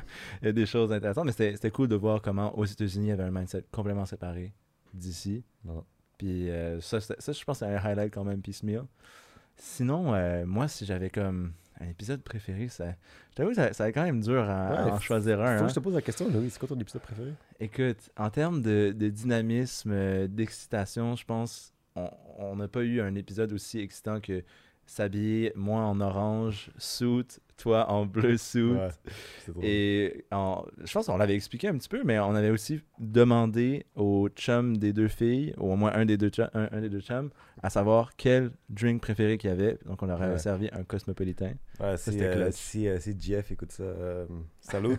Il 0.41 0.45
y 0.45 0.49
a 0.49 0.53
des 0.53 0.65
choses 0.65 0.91
intéressantes, 0.91 1.25
mais 1.25 1.31
c'était 1.33 1.69
cool 1.69 1.89
de 1.89 1.95
voir 1.95 2.21
comment 2.21 2.57
aux 2.57 2.65
États-Unis 2.65 3.07
il 3.07 3.09
y 3.09 3.11
avait 3.11 3.23
un 3.23 3.31
mindset 3.31 3.65
complètement 3.71 4.05
séparé 4.05 4.53
d'ici. 4.93 5.43
Puis 6.17 6.49
euh, 6.49 6.79
ça, 6.79 7.01
ça, 7.01 7.31
je 7.31 7.43
pense, 7.43 7.59
c'est 7.59 7.65
un 7.65 7.75
highlight 7.75 8.13
quand 8.13 8.23
même 8.23 8.41
piecemeal. 8.41 8.85
Sinon, 9.57 10.15
euh, 10.15 10.45
moi, 10.45 10.67
si 10.69 10.85
j'avais 10.85 11.09
comme 11.09 11.51
un 11.81 11.89
épisode 11.89 12.21
préféré, 12.23 12.69
ça. 12.69 12.95
Je 13.31 13.35
t'avoue, 13.35 13.53
ça, 13.53 13.73
ça 13.73 13.91
quand 13.91 14.03
même 14.03 14.21
dur 14.21 14.49
à, 14.49 14.93
en 14.93 14.99
choisir 14.99 15.41
un. 15.41 15.57
Faut 15.57 15.63
que 15.65 15.69
je 15.69 15.75
te 15.75 15.79
pose 15.81 15.93
la 15.93 16.01
question, 16.01 16.29
Louis. 16.29 16.49
C'est 16.49 16.59
quoi 16.59 16.69
ton 16.69 16.79
épisode 16.79 17.01
préféré? 17.01 17.33
Écoute, 17.59 18.09
en 18.15 18.29
termes 18.29 18.61
de, 18.61 18.93
de 18.97 19.09
dynamisme, 19.09 19.91
euh, 19.91 20.27
d'excitation, 20.27 21.17
je 21.17 21.25
pense 21.25 21.75
on 22.37 22.55
n'a 22.55 22.67
pas 22.67 22.81
eu 22.83 23.01
un 23.01 23.15
épisode 23.15 23.53
aussi 23.53 23.79
excitant 23.79 24.19
que 24.19 24.43
s'habiller, 24.85 25.51
moi 25.55 25.81
en 25.81 25.99
orange, 26.01 26.71
suit, 26.77 27.39
toi 27.57 27.89
en 27.89 28.05
bleu 28.05 28.37
suit. 28.37 28.73
et 29.61 30.25
je 30.31 30.93
pense 30.93 31.05
qu'on 31.07 31.17
l'avait 31.17 31.35
expliqué 31.35 31.67
un 31.67 31.77
petit 31.77 31.89
peu, 31.89 32.03
mais 32.03 32.19
on 32.19 32.35
avait 32.35 32.49
aussi 32.49 32.81
demandé 32.99 33.85
au 33.95 34.29
chum 34.29 34.77
des 34.77 34.93
deux 34.93 35.07
filles, 35.07 35.53
ou 35.57 35.71
au 35.71 35.75
moins 35.75 35.93
un 35.93 36.05
des 36.05 36.17
deux, 36.17 36.31
un, 36.53 36.81
des 36.81 36.89
deux 36.89 37.01
chums, 37.01 37.29
à 37.61 37.69
savoir 37.69 38.15
quel 38.17 38.51
drink 38.69 39.01
préféré 39.01 39.37
qu'il 39.37 39.49
y 39.49 39.53
avait. 39.53 39.77
Donc 39.85 40.03
on 40.03 40.05
leur 40.05 40.21
avait 40.21 40.37
servi 40.37 40.69
un 40.71 40.83
cosmopolitain. 40.83 41.53
Ouais, 41.79 41.97
si, 41.97 42.21
euh, 42.21 42.49
si, 42.51 42.87
euh, 42.87 42.99
si, 42.99 43.15
Jeff 43.19 43.51
écoute 43.51 43.71
ça, 43.71 43.83
euh, 43.83 44.25
salut. 44.61 44.97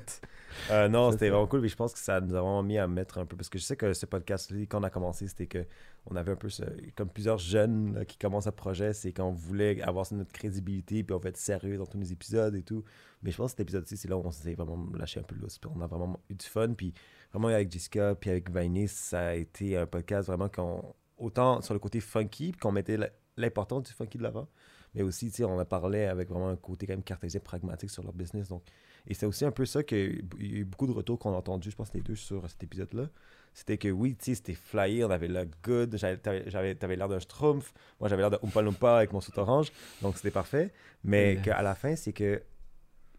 non, 0.91 1.11
c'était 1.13 1.31
vraiment 1.31 1.47
cool, 1.47 1.61
mais 1.61 1.69
je 1.69 1.77
pense 1.77 1.93
que 1.93 1.99
ça 1.99 2.21
nous 2.21 2.35
a 2.35 2.41
vraiment 2.41 2.63
mis 2.63 2.79
à 2.79 2.87
mettre 2.87 3.19
un 3.19 3.27
peu, 3.27 3.37
parce 3.37 3.49
que 3.49 3.59
je 3.59 3.65
sais 3.65 3.77
que 3.77 3.93
ce 3.93 4.07
podcast-là, 4.07 4.61
quand 4.69 4.81
on 4.81 4.85
a 4.85 4.91
commencé, 4.91 5.27
c'était 5.27 5.47
que 5.47 5.65
on 6.07 6.17
avait 6.17 6.33
un 6.33 6.37
peu, 6.37 6.49
comme 6.95 7.09
plusieurs 7.09 7.39
jeunes 7.39 8.05
qui 8.07 8.17
commencent 8.17 8.47
un 8.47 8.53
projet, 8.53 8.93
c'est 8.93 9.13
qu'on 9.13 9.33
voulait 9.33 9.83
avoir 9.83 10.07
notre 10.13 10.33
crédibilité, 10.33 11.03
puis 11.03 11.15
on 11.15 11.19
va 11.19 11.31
être 11.31 11.37
sérieux 11.37 11.77
dans 11.77 11.87
tous 11.87 11.99
les 11.99 12.13
épisodes 12.13 12.55
et 12.55 12.63
tout. 12.63 12.85
Mais 13.23 13.31
je 13.31 13.37
pense 13.37 13.53
que 13.53 13.57
cet 13.57 13.61
épisode-ci, 13.61 13.97
c'est 13.97 14.09
là 14.09 14.17
où 14.17 14.23
on 14.25 14.31
s'est 14.31 14.55
vraiment 14.55 14.87
lâché 14.97 15.21
un 15.21 15.25
peu 15.25 15.35
puis 15.35 15.71
on 15.75 15.81
a 15.81 15.87
vraiment 15.87 16.21
eu 16.31 16.35
du 16.35 16.47
fun, 16.47 16.75
puis 16.75 16.93
vraiment 17.33 17.49
avec 17.49 17.73
Jessica, 17.73 18.15
puis 18.15 18.31
avec 18.31 18.51
Vainis, 18.51 18.89
ça 18.89 19.29
a 19.29 19.35
été 19.35 19.77
un 19.77 19.87
podcast 19.87 20.29
vraiment 20.29 20.49
qu'on, 20.49 20.95
autant 21.19 21.61
sur 21.61 21.75
le 21.75 21.81
côté 21.81 22.01
funky, 22.01 22.53
qu'on 22.53 22.73
mettait 22.73 22.99
l'importance 23.37 23.85
du 23.85 23.93
funky 23.93 24.19
de 24.19 24.23
l'avant, 24.23 24.49
mais 24.95 25.03
aussi, 25.03 25.31
on 25.45 25.59
a 25.59 25.65
parlé 25.65 26.05
avec 26.05 26.29
vraiment 26.29 26.49
un 26.49 26.57
côté 26.57 26.87
quand 26.87 26.95
même 26.95 27.03
cartésien, 27.03 27.41
pragmatique 27.41 27.91
sur 27.91 28.03
leur 28.03 28.13
business, 28.13 28.49
donc 28.49 28.63
et 29.07 29.15
c'est 29.15 29.27
aussi 29.27 29.45
un 29.45 29.51
peu 29.51 29.67
ça 29.67 29.83
qu'il 29.83 30.25
y 30.41 30.55
a 30.55 30.59
eu 30.59 30.65
beaucoup 30.65 30.87
de 30.87 30.93
retours 30.93 31.19
qu'on 31.19 31.33
a 31.33 31.37
entendus, 31.37 31.71
je 31.71 31.77
pense, 31.77 31.93
les 31.95 32.01
deux 32.01 32.17
sur 32.17 32.49
cet 32.49 32.63
épisode-là 32.63 33.09
c'était 33.57 33.79
que 33.79 33.89
oui, 33.89 34.15
tu 34.15 34.27
sais, 34.27 34.35
c'était 34.35 34.55
flyé, 34.55 35.03
on 35.03 35.11
avait 35.11 35.29
le 35.29 35.49
good, 35.63 35.97
t'avais 35.99 36.97
l'air 36.97 37.09
d'un 37.09 37.19
Schtroumpf, 37.19 37.73
moi 37.99 38.11
j'avais 38.11 38.21
l'air 38.21 38.31
de 38.31 38.39
Oompa 38.43 38.61
Loompa 38.61 38.99
avec 38.99 39.15
mon 39.15 39.23
soute 39.23 39.39
orange, 39.39 39.73
donc 40.03 40.17
c'était 40.17 40.31
parfait. 40.31 40.75
Mais 41.05 41.41
qu'à 41.43 41.63
la 41.63 41.75
fin, 41.75 41.97
c'est 41.97 42.13
que 42.13 42.43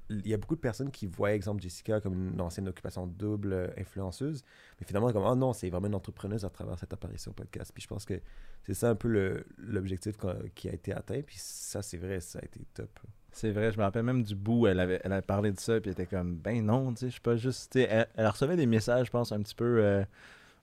il 0.09 0.27
y 0.27 0.35
a 0.35 0.37
beaucoup 0.37 0.55
de 0.55 0.61
personnes 0.61 0.91
qui 0.91 1.07
voient, 1.07 1.33
exemple, 1.33 1.61
Jessica 1.61 1.99
comme 1.99 2.29
une 2.33 2.39
ancienne 2.39 2.67
occupation 2.67 3.07
double 3.07 3.51
euh, 3.51 3.67
influenceuse, 3.77 4.43
mais 4.79 4.85
finalement, 4.85 5.11
comme, 5.11 5.25
oh 5.25 5.35
non, 5.35 5.51
c'est 5.51 5.69
vraiment 5.69 5.87
une 5.87 5.95
entrepreneuse 5.95 6.45
à 6.45 6.49
travers 6.49 6.79
cette 6.79 6.93
apparition 6.93 7.33
podcast. 7.33 7.71
Puis 7.73 7.83
je 7.83 7.87
pense 7.87 8.05
que 8.05 8.21
c'est 8.63 8.75
ça 8.75 8.91
un 8.91 8.95
peu 8.95 9.43
l'objectif 9.57 10.15
qui 10.53 10.69
a 10.69 10.73
été 10.73 10.93
atteint, 10.93 11.21
puis 11.23 11.37
ça, 11.39 11.81
c'est 11.81 11.97
vrai, 11.97 12.21
ça 12.21 12.39
a 12.39 12.45
été 12.45 12.61
top. 12.75 12.99
C'est 13.37 13.51
vrai, 13.51 13.71
je 13.71 13.77
me 13.77 13.83
rappelle 13.83 14.01
même 14.01 14.23
du 14.23 14.33
bout, 14.33 14.65
elle 14.65 14.79
avait, 14.79 14.99
elle 15.03 15.11
avait 15.11 15.21
parlé 15.21 15.51
de 15.51 15.59
ça, 15.59 15.79
puis 15.79 15.91
elle 15.91 16.01
était 16.01 16.07
comme, 16.07 16.37
ben 16.37 16.65
non, 16.65 16.91
tu 16.91 17.01
sais, 17.01 17.05
je 17.05 17.11
suis 17.11 17.21
pas 17.21 17.35
juste. 17.35 17.75
Elle, 17.75 18.07
elle, 18.15 18.27
recevait 18.27 18.55
des 18.55 18.65
messages, 18.65 19.05
je 19.05 19.11
pense, 19.11 19.31
un 19.31 19.39
petit 19.43 19.53
peu, 19.53 19.77
euh, 19.79 20.03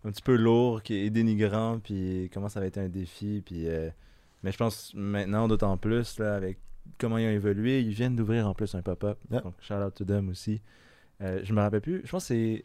un 0.05 0.11
petit 0.11 0.23
peu 0.23 0.35
lourds 0.35 0.83
et 0.91 1.09
dénigrants, 1.09 1.79
puis 1.79 2.29
comment 2.35 2.49
ça 2.49 2.59
avait 2.59 2.67
été 2.67 2.81
un 2.81 2.89
défi, 2.89 3.45
puis. 3.47 3.69
Euh, 3.69 3.91
mais 4.43 4.51
je 4.51 4.57
pense 4.57 4.93
maintenant, 4.93 5.47
d'autant 5.47 5.77
plus, 5.77 6.19
là, 6.19 6.35
avec 6.35 6.59
comment 6.99 7.17
ils 7.17 7.29
ont 7.29 7.31
évolué, 7.31 7.81
ils 7.81 7.93
viennent 7.93 8.17
d'ouvrir 8.17 8.49
en 8.49 8.55
plus 8.55 8.75
un 8.75 8.83
pop-up. 8.83 9.19
Donc, 9.31 9.55
shout 9.61 9.75
out 9.75 9.95
to 9.95 10.05
them 10.05 10.29
aussi. 10.29 10.61
Euh, 11.21 11.43
je 11.45 11.53
me 11.53 11.61
rappelle 11.61 11.81
plus, 11.81 12.03
je 12.05 12.11
pense 12.11 12.27
que 12.27 12.35
c'est 12.35 12.65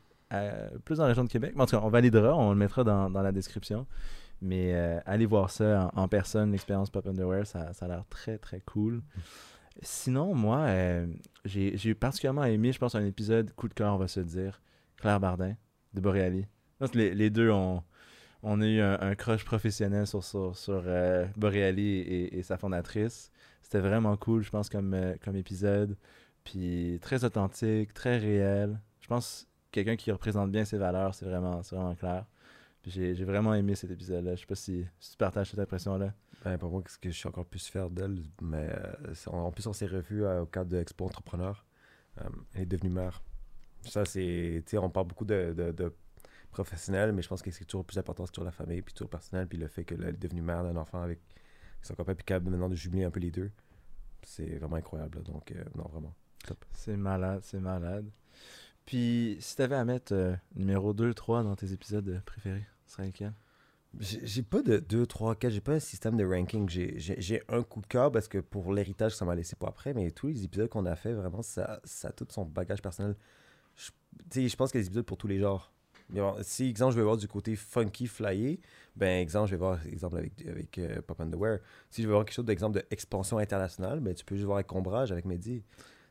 plus 0.85 0.97
dans 0.97 1.03
la 1.03 1.09
région 1.09 1.23
de 1.23 1.29
Québec. 1.29 1.53
en 1.55 1.67
tout 1.67 1.77
cas, 1.77 1.83
on 1.85 1.89
validera, 1.89 2.35
on 2.35 2.49
le 2.49 2.57
mettra 2.57 2.83
dans, 2.83 3.11
dans 3.11 3.21
la 3.21 3.31
description. 3.31 3.85
Mais 4.41 4.73
allez 5.05 5.27
voir 5.27 5.51
ça 5.51 5.91
en, 5.93 6.07
personne, 6.07 6.51
l'expérience 6.51 6.89
Pop 6.89 7.05
Underwear, 7.05 7.45
ça, 7.45 7.73
ça 7.73 7.85
a 7.85 7.89
l'air 7.89 8.05
très 8.09 8.39
très 8.39 8.61
cool. 8.61 9.03
Sinon, 9.81 10.33
moi, 10.35 10.59
euh, 10.67 11.07
j'ai 11.45 11.93
particulièrement 11.95 12.43
aimé, 12.43 12.71
je 12.71 12.79
pense, 12.79 12.95
un 12.95 13.05
épisode 13.05 13.53
coup 13.53 13.67
de 13.67 13.73
cœur, 13.73 13.93
on 13.93 13.97
va 13.97 14.07
se 14.07 14.19
dire, 14.19 14.61
Claire 14.97 15.19
Bardin 15.19 15.55
de 15.93 16.01
Boreali. 16.01 16.45
Les, 16.93 17.13
les, 17.13 17.29
deux, 17.29 17.51
ont 17.51 17.83
eu 18.43 18.81
un, 18.81 19.15
crush 19.15 19.45
professionnel 19.45 20.07
sur, 20.07 20.23
sur, 20.23 20.53
euh, 20.67 21.25
Boreali 21.37 21.99
et, 21.99 22.43
sa 22.43 22.57
fondatrice. 22.57 23.31
C'était 23.61 23.79
vraiment 23.79 24.15
cool, 24.17 24.43
je 24.43 24.49
pense, 24.49 24.69
comme, 24.69 24.93
euh, 24.93 25.15
épisode. 25.33 25.97
Puis 26.43 26.99
très 27.01 27.23
authentique, 27.23 27.93
très 27.93 28.17
réel. 28.17 28.79
Je 29.01 29.07
pense 29.07 29.47
quelqu'un 29.71 29.95
qui 29.95 30.11
représente 30.11 30.51
bien 30.51 30.65
ses 30.65 30.77
valeurs, 30.77 31.13
c'est 31.15 31.25
vraiment, 31.25 31.61
vraiment 31.61 31.95
clair. 31.95 32.25
J'ai 32.85 33.13
vraiment 33.25 33.53
aimé 33.53 33.75
cet 33.75 33.91
épisode-là. 33.91 34.35
Je 34.35 34.41
sais 34.41 34.47
pas 34.47 34.55
si, 34.55 34.85
tu 34.99 35.17
partages 35.17 35.51
cette 35.51 35.59
impression-là. 35.59 36.13
Ben, 36.43 36.57
pour 36.57 36.71
moi, 36.71 36.81
ce 36.87 36.97
que 36.97 37.09
je 37.09 37.17
suis 37.17 37.27
encore 37.27 37.45
plus 37.45 37.67
fier 37.67 37.89
d'elle, 37.89 38.23
mais 38.41 38.69
euh, 38.69 39.13
en 39.27 39.51
plus, 39.51 39.67
on 39.67 39.73
s'est 39.73 39.87
revu 39.87 40.23
euh, 40.23 40.43
au 40.43 40.45
cadre 40.45 40.69
de 40.69 40.77
Expo 40.77 41.05
Entrepreneur. 41.05 41.65
Euh, 42.21 42.29
elle 42.53 42.61
est 42.61 42.65
devenue 42.65 42.89
mère. 42.89 43.21
Ça, 43.83 44.05
c'est. 44.05 44.63
Tu 44.65 44.71
sais, 44.71 44.77
on 44.77 44.89
parle 44.89 45.07
beaucoup 45.07 45.25
de, 45.25 45.53
de, 45.75 45.93
professionnel, 46.51 47.11
mais 47.11 47.21
je 47.21 47.27
pense 47.27 47.41
que 47.41 47.51
c'est 47.51 47.65
toujours 47.65 47.85
plus 47.85 47.97
important, 47.97 48.25
c'est 48.25 48.31
toujours 48.31 48.45
la 48.45 48.51
famille, 48.51 48.81
puis 48.81 48.93
toujours 48.93 49.09
personnel, 49.09 49.47
puis 49.47 49.57
le 49.57 49.67
fait 49.67 49.83
qu'elle 49.83 50.03
est 50.03 50.13
devenue 50.13 50.41
mère 50.41 50.63
d'un 50.63 50.75
enfant 50.77 51.01
avec 51.01 51.19
son 51.81 51.93
copain, 51.93 52.15
puis 52.15 52.25
capable 52.25 52.49
maintenant 52.49 52.69
de 52.69 52.75
jubiler 52.75 53.03
un 53.03 53.11
peu 53.11 53.19
les 53.19 53.31
deux. 53.31 53.51
C'est 54.23 54.57
vraiment 54.57 54.77
incroyable. 54.77 55.21
donc, 55.23 55.53
non, 55.75 55.87
vraiment. 55.89 56.13
C'est 56.73 56.97
malade, 56.97 57.41
c'est 57.43 57.59
malade. 57.59 58.09
Puis, 58.85 59.37
si 59.39 59.55
tu 59.55 59.61
avais 59.61 59.75
à 59.75 59.85
mettre 59.85 60.37
numéro 60.55 60.93
2, 60.93 61.13
3 61.13 61.43
dans 61.43 61.55
tes 61.55 61.71
épisodes 61.73 62.21
préférés, 62.25 62.65
ce 62.87 62.93
serait 62.93 63.07
lequel? 63.07 63.33
J'ai 63.99 64.43
pas 64.43 64.61
de 64.61 64.77
2, 64.77 65.05
3, 65.07 65.35
4, 65.35 65.51
j'ai 65.51 65.61
pas 65.61 65.73
un 65.73 65.79
système 65.79 66.15
de 66.15 66.23
ranking. 66.23 66.69
J'ai- 66.69 67.41
un 67.49 67.63
coup 67.63 67.81
de 67.81 67.87
cœur 67.87 68.11
parce 68.11 68.27
que 68.27 68.37
pour 68.37 68.71
l'héritage, 68.71 69.15
ça 69.15 69.25
m'a 69.25 69.33
laissé 69.35 69.55
pour 69.55 69.67
après, 69.67 69.93
mais 69.93 70.11
tous 70.11 70.27
les 70.27 70.43
épisodes 70.43 70.69
qu'on 70.69 70.85
a 70.85 70.95
fait, 70.95 71.13
vraiment, 71.13 71.41
ça, 71.41 71.79
ça 71.83 72.09
a 72.09 72.11
tout 72.11 72.27
son 72.29 72.45
bagage 72.45 72.81
personnel. 72.81 73.15
Je, 73.75 73.89
tu 74.29 74.41
sais, 74.41 74.47
je 74.47 74.55
pense 74.55 74.71
qu'il 74.71 74.79
y 74.79 74.81
a 74.81 74.83
des 74.83 74.87
épisodes 74.87 75.05
pour 75.05 75.17
tous 75.17 75.27
les 75.27 75.39
genres. 75.39 75.71
Mais 76.11 76.21
bon, 76.21 76.35
si, 76.41 76.69
exemple, 76.69 76.93
je 76.93 76.97
vais 76.97 77.03
voir 77.03 77.17
du 77.17 77.27
côté 77.27 77.55
funky, 77.55 78.07
flyé, 78.07 78.59
ben, 78.95 79.21
exemple, 79.21 79.47
je 79.47 79.51
vais 79.51 79.57
voir, 79.59 79.85
exemple, 79.87 80.17
avec, 80.17 80.33
avec 80.47 80.77
euh, 80.77 81.01
Pop 81.01 81.19
Underwear. 81.21 81.59
Si 81.89 82.01
je 82.01 82.07
veux 82.07 82.13
voir 82.13 82.25
quelque 82.25 82.33
chose 82.35 82.45
d'exemple 82.45 82.83
d'expansion 82.89 83.37
internationale, 83.37 83.99
ben, 83.99 84.13
tu 84.13 84.23
peux 84.23 84.35
juste 84.35 84.45
voir 84.45 84.57
avec 84.57 84.67
Combrage, 84.67 85.11
avec 85.11 85.25
Mehdi. 85.25 85.63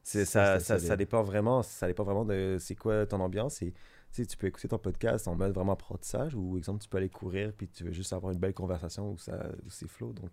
Ça, 0.03 0.25
ça, 0.25 0.79
ça 0.79 0.97
dépend 0.97 1.23
vraiment, 1.23 1.63
ça 1.63 1.87
dépend 1.87 2.05
vraiment 2.05 2.25
de 2.25 2.57
c'est 2.59 2.75
quoi 2.77 3.07
ton 3.07 3.21
ambiance. 3.21 3.61
Et, 3.63 3.75
tu 4.12 4.27
tu 4.27 4.37
peux 4.37 4.47
écouter 4.47 4.69
ton 4.69 4.79
podcast 4.79 5.29
en 5.29 5.37
mode 5.37 5.53
vraiment 5.53 5.73
apprentissage 5.73 6.35
ou, 6.35 6.57
exemple, 6.57 6.83
tu 6.83 6.88
peux 6.88 6.99
aller 6.99 7.09
courir 7.09 7.53
puis 7.53 7.69
tu 7.69 7.85
veux 7.85 7.93
juste 7.93 8.12
avoir 8.12 8.33
une 8.33 8.38
belle 8.38 8.55
conversation 8.55 9.11
où, 9.11 9.15
où 9.15 9.71
c'est 9.71 9.88
flow. 9.88 10.12
Donc, 10.12 10.31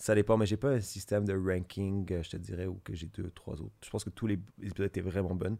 ça 0.00 0.14
dépend. 0.14 0.36
Mais 0.36 0.46
j'ai 0.46 0.56
pas 0.56 0.70
un 0.70 0.80
système 0.80 1.24
de 1.24 1.34
ranking, 1.34 2.10
euh, 2.10 2.22
je 2.22 2.30
te 2.30 2.36
dirais, 2.36 2.66
ou 2.66 2.80
que 2.82 2.94
j'ai 2.94 3.06
deux, 3.06 3.30
trois 3.30 3.60
autres. 3.60 3.74
Je 3.84 3.90
pense 3.90 4.02
que 4.02 4.10
tous 4.10 4.26
les 4.26 4.38
épisodes 4.62 4.86
étaient 4.86 5.00
vraiment 5.00 5.34
bonnes. 5.34 5.58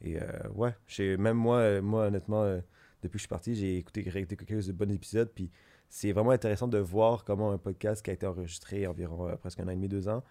Et 0.00 0.20
euh, 0.20 0.26
ouais, 0.54 0.74
même 1.16 1.36
moi, 1.36 1.58
euh, 1.58 1.82
moi 1.82 2.06
honnêtement, 2.06 2.44
depuis 3.02 3.12
que 3.12 3.18
je 3.18 3.22
suis 3.22 3.28
parti, 3.28 3.54
j'ai 3.54 3.76
écouté, 3.76 4.02
quelques 4.02 4.72
bons 4.72 4.92
épisodes. 4.92 5.30
Puis 5.32 5.50
c'est 5.88 6.12
vraiment 6.12 6.30
intéressant 6.30 6.68
de 6.68 6.78
voir 6.78 7.24
comment 7.24 7.52
un 7.52 7.58
podcast 7.58 8.02
qui 8.02 8.10
a 8.10 8.14
été 8.14 8.26
enregistré 8.26 8.86
environ 8.86 9.36
presque 9.36 9.60
un 9.60 9.68
an 9.68 9.70
et 9.70 9.76
demi, 9.76 9.88
deux 9.88 10.08
ans, 10.08 10.24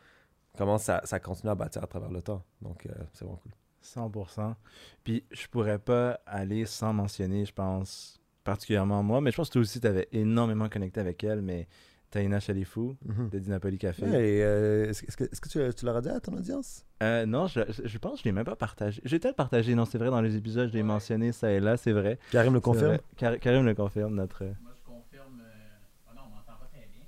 comment 0.57 0.77
ça, 0.77 1.01
ça 1.05 1.19
continue 1.19 1.51
à 1.51 1.55
bâtir 1.55 1.83
à 1.83 1.87
travers 1.87 2.11
le 2.11 2.21
temps. 2.21 2.43
Donc, 2.61 2.87
c'est 3.13 3.25
vraiment 3.25 3.37
cool. 3.37 3.60
100%. 3.83 4.55
Puis 5.03 5.23
je 5.31 5.47
pourrais 5.47 5.79
pas 5.79 6.19
aller 6.25 6.65
sans 6.65 6.93
mentionner, 6.93 7.45
je 7.45 7.53
pense, 7.53 8.19
particulièrement 8.43 9.03
moi, 9.03 9.21
mais 9.21 9.31
je 9.31 9.37
pense 9.37 9.49
que 9.49 9.53
toi 9.53 9.61
aussi, 9.61 9.79
tu 9.79 9.87
avais 9.87 10.07
énormément 10.11 10.69
connecté 10.69 10.99
avec 10.99 11.23
elle, 11.23 11.41
mais 11.41 11.67
Taina 12.09 12.39
Chalifou 12.41 12.97
de 13.05 13.39
Dinapoli 13.39 13.77
Café. 13.77 14.03
Ouais, 14.05 14.29
et, 14.29 14.43
euh, 14.43 14.89
est-ce 14.89 15.15
que, 15.15 15.47
tu, 15.49 15.73
tu 15.75 15.85
leur 15.85 15.95
as 15.95 16.01
dit 16.01 16.09
à 16.09 16.19
ton 16.19 16.33
audience? 16.33 16.85
Euh, 17.01 17.25
non, 17.25 17.47
je, 17.47 17.97
pense 17.97 18.13
que 18.15 18.19
je 18.19 18.23
l'ai 18.25 18.31
même 18.33 18.43
pas 18.43 18.55
partagé. 18.57 19.01
J'ai 19.05 19.17
peut-être 19.19 19.35
partagé, 19.37 19.73
non, 19.75 19.85
c'est 19.85 19.97
vrai, 19.97 20.09
dans 20.09 20.19
les 20.21 20.35
épisodes, 20.35 20.67
je 20.69 20.73
l'ai 20.73 20.83
mentionné, 20.83 21.31
ça 21.31 21.49
et 21.51 21.59
là, 21.61 21.77
c'est 21.77 21.93
vrai. 21.93 22.19
Karim 22.31 22.53
le 22.53 22.59
confirme? 22.59 22.97
Karim 23.17 23.65
le 23.65 23.73
confirme, 23.75 24.13
notre... 24.15 24.43
euh, 24.43 24.53
Moi, 24.61 24.71
je 24.77 24.83
confirme. 24.83 25.41
euh, 25.41 26.09
Oh 26.09 26.13
non, 26.15 26.23
on 26.25 26.29
m'entend 26.35 26.59
pas 26.59 26.67
très 26.71 26.85
bien. 26.91 27.05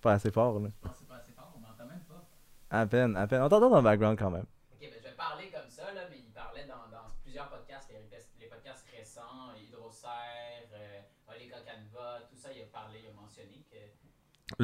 Pas 0.00 0.12
assez 0.12 0.30
fort, 0.30 0.60
là. 0.60 0.68
Je 0.70 0.88
pense 0.88 0.92
que 0.92 0.98
c'est 1.00 1.08
pas 1.08 1.16
assez 1.16 1.32
fort, 1.32 1.52
on 1.56 1.60
m'entend 1.60 1.86
même 1.92 2.04
pas. 2.08 2.24
À 2.70 2.86
peine, 2.86 3.16
à 3.16 3.26
peine. 3.26 3.42
On 3.42 3.48
t'entend 3.48 3.68
dans 3.70 3.76
le 3.78 3.82
background 3.82 4.16
quand 4.16 4.30
même. 4.30 4.46
Ok, 4.72 4.80
ben 4.80 4.90
je 4.96 5.08
vais 5.08 5.14
parler 5.16 5.50
comme 5.52 5.68
ça, 5.70 5.92
là, 5.92 6.02
mais 6.08 6.18
il 6.24 6.32
parlait 6.32 6.66
dans, 6.68 6.86
dans 6.94 7.10
plusieurs 7.24 7.48
podcasts, 7.50 7.90
les, 7.90 7.98
les 8.40 8.46
podcasts 8.48 8.86
récents, 8.96 9.50
Hydroserre, 9.58 10.70
euh, 10.72 11.00
Oleka 11.34 11.56
Canva, 11.66 12.20
tout 12.30 12.36
ça, 12.36 12.48
il 12.54 12.62
a 12.62 12.65
parlé, 12.80 12.98
il 13.02 13.08
a 13.08 13.20
mentionné 13.20 13.64
que. 13.70 13.76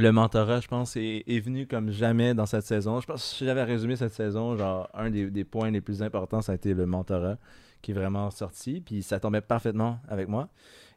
Le 0.01 0.13
mentorat, 0.13 0.61
je 0.61 0.69
pense, 0.69 0.97
est, 0.97 1.25
est 1.27 1.41
venu 1.41 1.67
comme 1.67 1.91
jamais 1.91 2.35
dans 2.35 2.47
cette 2.47 2.65
saison. 2.65 3.01
Je 3.01 3.07
pense 3.07 3.23
que 3.23 3.37
si 3.37 3.45
j'avais 3.45 3.65
résumé 3.65 3.97
cette 3.97 4.13
saison, 4.13 4.57
genre, 4.57 4.89
un 4.95 5.11
des, 5.11 5.31
des 5.31 5.45
points 5.45 5.71
les 5.71 5.81
plus 5.81 6.03
importants, 6.03 6.41
ça 6.43 6.53
a 6.53 6.55
été 6.55 6.75
le 6.75 6.87
mentorat 6.87 7.37
qui 7.81 7.91
est 7.91 7.95
vraiment 7.95 8.31
sorti. 8.31 8.81
Puis 8.81 9.03
ça 9.03 9.19
tombait 9.19 9.41
parfaitement 9.41 9.99
avec 10.09 10.29
moi, 10.29 10.49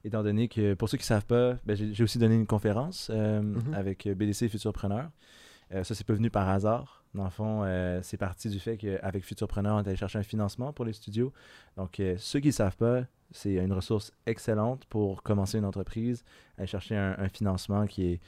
étant 0.03 0.21
donné 0.21 0.47
que, 0.47 0.75
pour 0.75 0.87
ceux 0.89 0.97
qui 0.97 1.03
ne 1.03 1.07
savent 1.07 1.25
pas, 1.25 1.55
ben, 1.65 1.75
j'ai 1.75 1.93
j'ai 1.93 2.03
aussi 2.03 2.19
donné 2.19 2.35
une 2.35 2.45
conférence 2.45 3.09
euh, 3.13 3.41
Mhm. 3.41 3.73
avec 3.73 4.07
BDC 4.07 4.49
Futurpreneur. 4.49 5.09
Euh, 5.73 5.83
ça, 5.83 5.95
c'est 5.95 6.05
pas 6.05 6.13
venu 6.13 6.29
par 6.29 6.47
hasard. 6.47 7.03
Dans 7.15 7.23
le 7.23 7.31
fond, 7.31 7.63
euh, 7.63 7.99
c'est 8.03 8.17
parti 8.17 8.49
du 8.49 8.59
fait 8.59 8.77
qu'avec 8.77 9.23
Futurpreneur, 9.23 9.75
on 9.77 9.79
est 9.79 9.87
allé 9.87 9.95
chercher 9.95 10.19
un 10.19 10.23
financement 10.23 10.73
pour 10.73 10.85
les 10.85 10.93
studios. 10.93 11.33
Donc, 11.75 11.99
euh, 11.99 12.15
ceux 12.19 12.39
qui 12.39 12.47
ne 12.49 12.51
savent 12.53 12.77
pas, 12.77 13.05
c'est 13.35 13.55
une 13.55 13.73
ressource 13.73 14.11
excellente 14.25 14.85
pour 14.85 15.23
commencer 15.23 15.57
une 15.57 15.65
entreprise, 15.65 16.23
aller 16.57 16.67
chercher 16.67 16.95
un, 16.95 17.29
financement 17.29 17.85
qui 17.85 18.05
est 18.13 18.21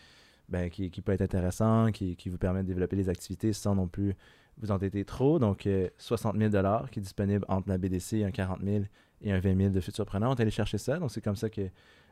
ben, 0.49 0.69
qui, 0.69 0.89
qui 0.91 1.01
peut 1.01 1.11
être 1.11 1.21
intéressant, 1.21 1.91
qui, 1.91 2.15
qui 2.15 2.29
vous 2.29 2.37
permet 2.37 2.63
de 2.63 2.67
développer 2.67 2.95
les 2.95 3.09
activités 3.09 3.51
sans 3.51 3.75
non 3.75 3.87
plus 3.87 4.15
vous 4.59 4.71
entêter 4.71 5.05
trop. 5.05 5.39
Donc, 5.39 5.67
euh, 5.67 5.89
60 5.97 6.37
000 6.37 6.51
qui 6.91 6.99
est 6.99 7.01
disponible 7.01 7.45
entre 7.47 7.69
la 7.69 7.77
BDC, 7.77 8.23
un 8.23 8.31
40 8.31 8.61
000 8.63 8.83
et 9.21 9.31
un 9.31 9.39
20 9.39 9.57
000 9.57 9.69
de 9.69 9.79
Futurpreneur. 9.79 10.31
On 10.31 10.35
est 10.35 10.41
allé 10.41 10.51
chercher 10.51 10.77
ça. 10.77 10.97
Donc, 10.97 11.11
c'est 11.11 11.21
comme 11.21 11.35
ça 11.35 11.49
que 11.49 11.69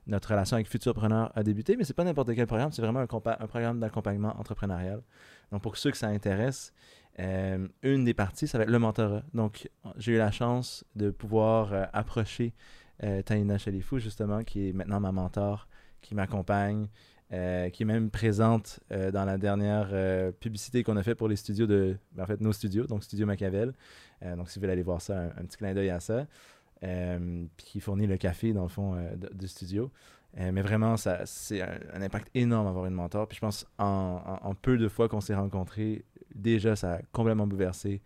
notre 0.08 0.30
relation 0.30 0.56
avec 0.56 0.68
Futurpreneur 0.68 1.32
a 1.36 1.44
débuté. 1.44 1.76
Mais 1.76 1.84
c'est 1.84 1.94
pas 1.94 2.04
n'importe 2.04 2.34
quel 2.36 2.48
programme, 2.48 2.72
c'est 2.72 2.82
vraiment 2.82 3.00
un, 3.00 3.04
un 3.04 3.48
programme 3.48 3.80
d'accompagnement 3.80 4.38
entrepreneurial. 4.40 5.02
Donc, 5.52 5.62
pour 5.62 5.78
ceux 5.78 5.92
que 5.92 5.98
ça 5.98 6.08
intéresse, 6.08 6.74
euh, 7.20 7.68
une 7.82 8.04
des 8.04 8.14
parties, 8.14 8.48
ça 8.48 8.58
va 8.58 8.66
être 8.66 8.70
le 8.70 8.80
mentorat. 8.80 9.24
Donc, 9.34 9.70
j'ai 9.98 10.14
eu 10.14 10.18
la 10.18 10.32
chance 10.32 10.84
de 10.96 11.12
pouvoir 11.12 11.74
euh, 11.74 11.86
approcher 11.94 12.54
euh, 13.04 13.22
Taina 13.22 13.58
Chalifou, 13.58 14.00
justement, 14.00 14.44
qui 14.44 14.70
est 14.70 14.74
maintenant 14.74 15.00
ma 15.00 15.12
mentor, 15.12 15.68
qui 16.02 16.16
m'accompagne, 16.16 16.88
euh, 17.34 17.70
qui 17.70 17.84
est 17.84 17.86
même 17.88 18.12
présente 18.12 18.80
euh, 18.92 19.12
dans 19.12 19.26
la 19.26 19.40
dernière 19.40 19.90
euh, 19.92 20.32
publicité 20.32 20.84
qu'on 20.84 20.96
a 20.96 21.02
fait 21.02 21.16
pour 21.16 21.28
les 21.28 21.36
studios 21.36 21.66
de. 21.66 21.98
ben, 22.12 22.24
en 22.24 22.26
fait, 22.28 22.40
nos 22.40 22.54
studios, 22.54 22.86
donc 22.86 23.04
Studio 23.04 23.26
Machiavel. 23.26 23.74
Donc, 24.38 24.50
si 24.50 24.58
vous 24.58 24.62
voulez 24.62 24.74
aller 24.74 24.82
voir 24.82 25.02
ça, 25.02 25.20
un, 25.38 25.46
petit 25.46 25.58
clin 25.58 25.74
d'œil 25.74 25.90
à 25.90 26.00
ça. 26.00 26.26
Puis 26.82 27.50
qui 27.58 27.80
fournit 27.80 28.08
le 28.08 28.18
café, 28.18 28.54
dans 28.54 28.64
le 28.64 28.70
fond, 28.70 28.98
du 29.34 29.48
studio. 29.48 29.92
Mais 30.36 30.62
vraiment, 30.62 30.98
ça, 30.98 31.26
c'est 31.26 31.62
un, 31.62 32.02
impact 32.02 32.30
énorme 32.34 32.66
d'avoir 32.66 32.86
une 32.88 32.94
mentor. 32.94 33.28
Puis 33.28 33.36
je 33.36 33.42
pense, 33.42 33.68
en, 33.78 34.22
en- 34.44 34.48
en 34.50 34.56
peu 34.56 34.78
de 34.78 34.88
fois 34.88 35.10
qu'on 35.10 35.22
s'est 35.22 35.36
rencontrés, 35.36 36.06
déjà, 36.34 36.76
ça 36.76 36.94
a 36.94 37.02
complètement 37.12 37.46
bouleversé 37.46 38.02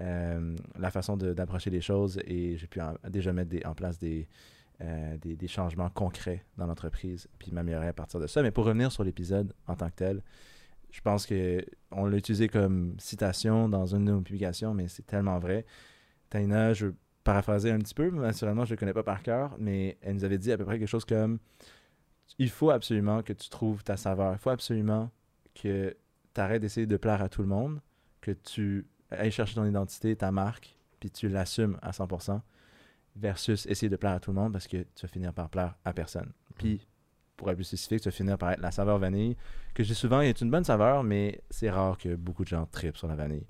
euh, 0.00 0.56
la 0.78 0.90
façon 0.90 1.16
d'approcher 1.16 1.70
les 1.70 1.80
choses 1.80 2.18
et 2.26 2.56
j'ai 2.56 2.66
pu 2.66 2.80
déjà 3.10 3.32
mettre 3.32 3.54
en 3.66 3.74
place 3.74 3.98
des, 3.98 4.26
euh, 4.80 5.16
des, 5.18 5.36
des 5.36 5.48
changements 5.48 5.90
concrets 5.90 6.44
dans 6.56 6.66
l'entreprise 6.66 7.28
puis 7.38 7.52
m'améliorer 7.52 7.88
à 7.88 7.92
partir 7.92 8.20
de 8.20 8.26
ça. 8.26 8.42
Mais 8.42 8.50
pour 8.50 8.64
revenir 8.64 8.90
sur 8.90 9.04
l'épisode 9.04 9.54
en 9.66 9.76
tant 9.76 9.90
que 9.90 9.96
tel, 9.96 10.22
je 10.90 11.00
pense 11.00 11.26
que 11.26 11.64
on 11.90 12.06
l'a 12.06 12.16
utilisé 12.16 12.48
comme 12.48 12.94
citation 12.98 13.68
dans 13.68 13.86
une 13.86 14.04
de 14.04 14.12
nos 14.12 14.20
publications, 14.20 14.74
mais 14.74 14.88
c'est 14.88 15.06
tellement 15.06 15.38
vrai. 15.38 15.64
Taina, 16.30 16.74
je 16.74 16.86
vais 16.86 16.92
paraphraser 17.24 17.70
un 17.70 17.78
petit 17.78 17.94
peu, 17.94 18.10
mais 18.10 18.20
naturellement, 18.20 18.64
je 18.64 18.70
ne 18.70 18.76
le 18.76 18.80
connais 18.80 18.92
pas 18.92 19.02
par 19.02 19.22
cœur, 19.22 19.56
mais 19.58 19.98
elle 20.02 20.16
nous 20.16 20.24
avait 20.24 20.38
dit 20.38 20.52
à 20.52 20.58
peu 20.58 20.64
près 20.64 20.78
quelque 20.78 20.88
chose 20.88 21.04
comme 21.04 21.38
il 22.38 22.50
faut 22.50 22.70
absolument 22.70 23.22
que 23.22 23.32
tu 23.32 23.48
trouves 23.48 23.84
ta 23.84 23.96
saveur. 23.96 24.32
Il 24.32 24.38
faut 24.38 24.50
absolument 24.50 25.10
que 25.54 25.96
tu 26.34 26.40
arrêtes 26.40 26.62
d'essayer 26.62 26.86
de 26.86 26.96
plaire 26.96 27.22
à 27.22 27.28
tout 27.28 27.42
le 27.42 27.48
monde, 27.48 27.80
que 28.20 28.30
tu 28.30 28.86
ailles 29.18 29.30
chercher 29.30 29.54
ton 29.54 29.64
identité, 29.64 30.14
ta 30.16 30.30
marque, 30.32 30.76
puis 31.00 31.10
tu 31.10 31.28
l'assumes 31.28 31.78
à 31.82 31.90
100%, 31.92 32.40
versus 33.16 33.66
essayer 33.66 33.90
de 33.90 33.96
plaire 33.96 34.12
à 34.12 34.20
tout 34.20 34.30
le 34.30 34.36
monde 34.36 34.52
parce 34.52 34.66
que 34.66 34.78
tu 34.78 35.02
vas 35.02 35.08
finir 35.08 35.32
par 35.34 35.48
plaire 35.50 35.74
à 35.84 35.92
personne. 35.92 36.32
Puis, 36.56 36.86
pour 37.36 37.50
être 37.50 37.56
plus 37.56 37.64
spécifique, 37.64 38.00
tu 38.02 38.08
vas 38.08 38.14
finir 38.14 38.38
par 38.38 38.52
être 38.52 38.60
la 38.60 38.70
saveur 38.70 38.98
vanille, 38.98 39.36
que 39.74 39.82
j'ai 39.82 39.94
souvent 39.94 40.20
est 40.20 40.40
une 40.40 40.50
bonne 40.50 40.64
saveur, 40.64 41.02
mais 41.02 41.40
c'est 41.50 41.70
rare 41.70 41.98
que 41.98 42.14
beaucoup 42.14 42.42
de 42.44 42.48
gens 42.48 42.66
tripent 42.66 42.96
sur 42.96 43.08
la 43.08 43.16
vanille. 43.16 43.46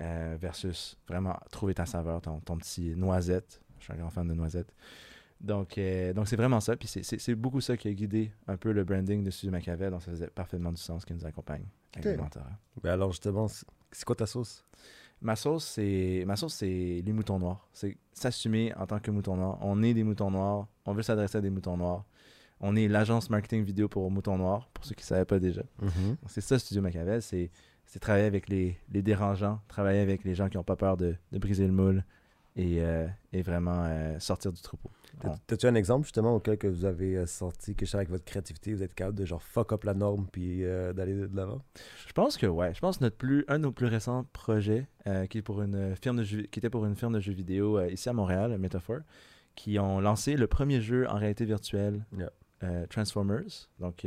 Euh, 0.00 0.36
versus 0.40 0.96
vraiment 1.06 1.38
trouver 1.50 1.74
ta 1.74 1.86
saveur, 1.86 2.20
ton, 2.20 2.40
ton 2.40 2.56
petit 2.56 2.94
noisette. 2.96 3.60
Je 3.78 3.84
suis 3.84 3.92
un 3.92 3.96
grand 3.96 4.10
fan 4.10 4.26
de 4.26 4.34
noisettes. 4.34 4.72
Donc, 5.40 5.76
euh, 5.78 6.12
donc 6.12 6.26
c'est 6.28 6.36
vraiment 6.36 6.60
ça. 6.60 6.76
Puis 6.76 6.88
c'est- 6.88 7.02
c'est 7.02 7.18
c'est 7.20 7.34
beaucoup 7.34 7.60
ça 7.60 7.76
qui 7.76 7.88
a 7.88 7.92
guidé 7.92 8.32
un 8.48 8.56
peu 8.56 8.72
le 8.72 8.84
branding 8.84 9.22
de 9.22 9.30
Studio 9.30 9.50
Machiavel. 9.52 9.90
Donc, 9.90 10.02
ça 10.02 10.10
faisait 10.10 10.28
parfaitement 10.28 10.70
du 10.72 10.80
sens 10.80 11.04
qui 11.04 11.12
nous 11.14 11.24
accompagne 11.26 11.64
avec 11.94 12.06
Ok. 12.06 12.12
le 12.16 12.22
mentorat. 12.22 12.50
Ben 12.82 12.92
alors, 12.92 13.10
justement, 13.12 13.46
c'est 13.92 14.04
quoi 14.04 14.16
ta 14.16 14.26
sauce? 14.26 14.64
Ma 15.20 15.36
sauce, 15.36 15.64
c'est 15.64 16.24
ma 16.26 16.34
sauce, 16.36 16.54
c'est 16.54 17.02
les 17.04 17.12
moutons 17.12 17.38
noirs. 17.38 17.68
C'est 17.72 17.96
s'assumer 18.12 18.74
en 18.76 18.86
tant 18.86 18.98
que 18.98 19.10
mouton 19.10 19.36
noir. 19.36 19.58
On 19.60 19.82
est 19.82 19.94
des 19.94 20.02
moutons 20.02 20.30
noirs. 20.30 20.66
On 20.84 20.94
veut 20.94 21.02
s'adresser 21.02 21.38
à 21.38 21.40
des 21.40 21.50
moutons 21.50 21.76
noirs. 21.76 22.04
On 22.60 22.74
est 22.76 22.88
l'agence 22.88 23.30
marketing 23.30 23.62
vidéo 23.64 23.88
pour 23.88 24.10
moutons 24.10 24.36
noirs, 24.38 24.68
pour 24.74 24.84
ceux 24.84 24.94
qui 24.94 25.02
ne 25.02 25.06
savaient 25.06 25.24
pas 25.24 25.38
déjà. 25.38 25.62
Donc, 25.80 26.16
C'est 26.28 26.40
ça, 26.40 26.58
Studio 26.58 26.82
Machiavel. 26.82 27.22
C'est 27.22 27.50
c'est 27.84 27.98
travailler 27.98 28.24
avec 28.26 28.48
les, 28.48 28.78
les 28.90 29.02
dérangeants, 29.02 29.60
travailler 29.68 30.00
avec 30.00 30.24
les 30.24 30.34
gens 30.34 30.48
qui 30.48 30.56
n'ont 30.56 30.62
pas 30.64 30.76
peur 30.76 30.96
de, 30.96 31.14
de 31.32 31.38
briser 31.38 31.66
le 31.66 31.72
moule 31.72 32.04
et, 32.56 32.82
euh, 32.82 33.06
et 33.32 33.42
vraiment 33.42 33.84
euh, 33.86 34.18
sortir 34.18 34.52
du 34.52 34.60
troupeau. 34.60 34.90
T'as-tu 35.46 35.66
un 35.66 35.74
exemple 35.74 36.04
justement 36.04 36.34
auquel 36.34 36.58
que 36.58 36.66
vous 36.66 36.84
avez 36.84 37.16
euh, 37.16 37.26
sorti 37.26 37.74
quelque 37.74 37.88
chose 37.88 37.96
avec 37.96 38.08
votre 38.10 38.24
créativité, 38.24 38.74
vous 38.74 38.82
êtes 38.82 38.94
capable 38.94 39.16
de 39.16 39.24
genre 39.24 39.42
fuck 39.42 39.72
up 39.72 39.84
la 39.84 39.94
norme 39.94 40.26
puis 40.32 40.64
euh, 40.64 40.92
d'aller 40.92 41.14
de 41.14 41.30
l'avant? 41.36 41.62
Je 42.06 42.12
pense 42.12 42.36
que 42.36 42.46
ouais. 42.46 42.74
Je 42.74 42.80
pense 42.80 42.98
que 42.98 43.04
notre 43.04 43.16
plus, 43.16 43.44
un 43.48 43.58
de 43.58 43.64
nos 43.64 43.72
plus 43.72 43.86
récents 43.86 44.26
projets, 44.32 44.86
qui, 45.30 45.38
est 45.38 45.42
pour 45.42 45.62
une 45.62 45.94
firme 45.96 46.16
de 46.18 46.24
jeux- 46.24 46.42
qui 46.42 46.58
était 46.58 46.70
pour 46.70 46.84
une 46.86 46.96
firme 46.96 47.14
de 47.14 47.20
jeux 47.20 47.32
vidéo 47.32 47.80
ici 47.86 48.08
à 48.08 48.12
Montréal, 48.12 48.56
Metaphor, 48.58 48.98
qui 49.54 49.78
ont 49.78 50.00
lancé 50.00 50.36
le 50.36 50.46
premier 50.46 50.80
jeu 50.80 51.08
en 51.08 51.16
réalité 51.16 51.44
virtuelle, 51.44 52.04
Yeah. 52.16 52.30
Transformers. 52.88 53.68
Donc, 53.80 54.06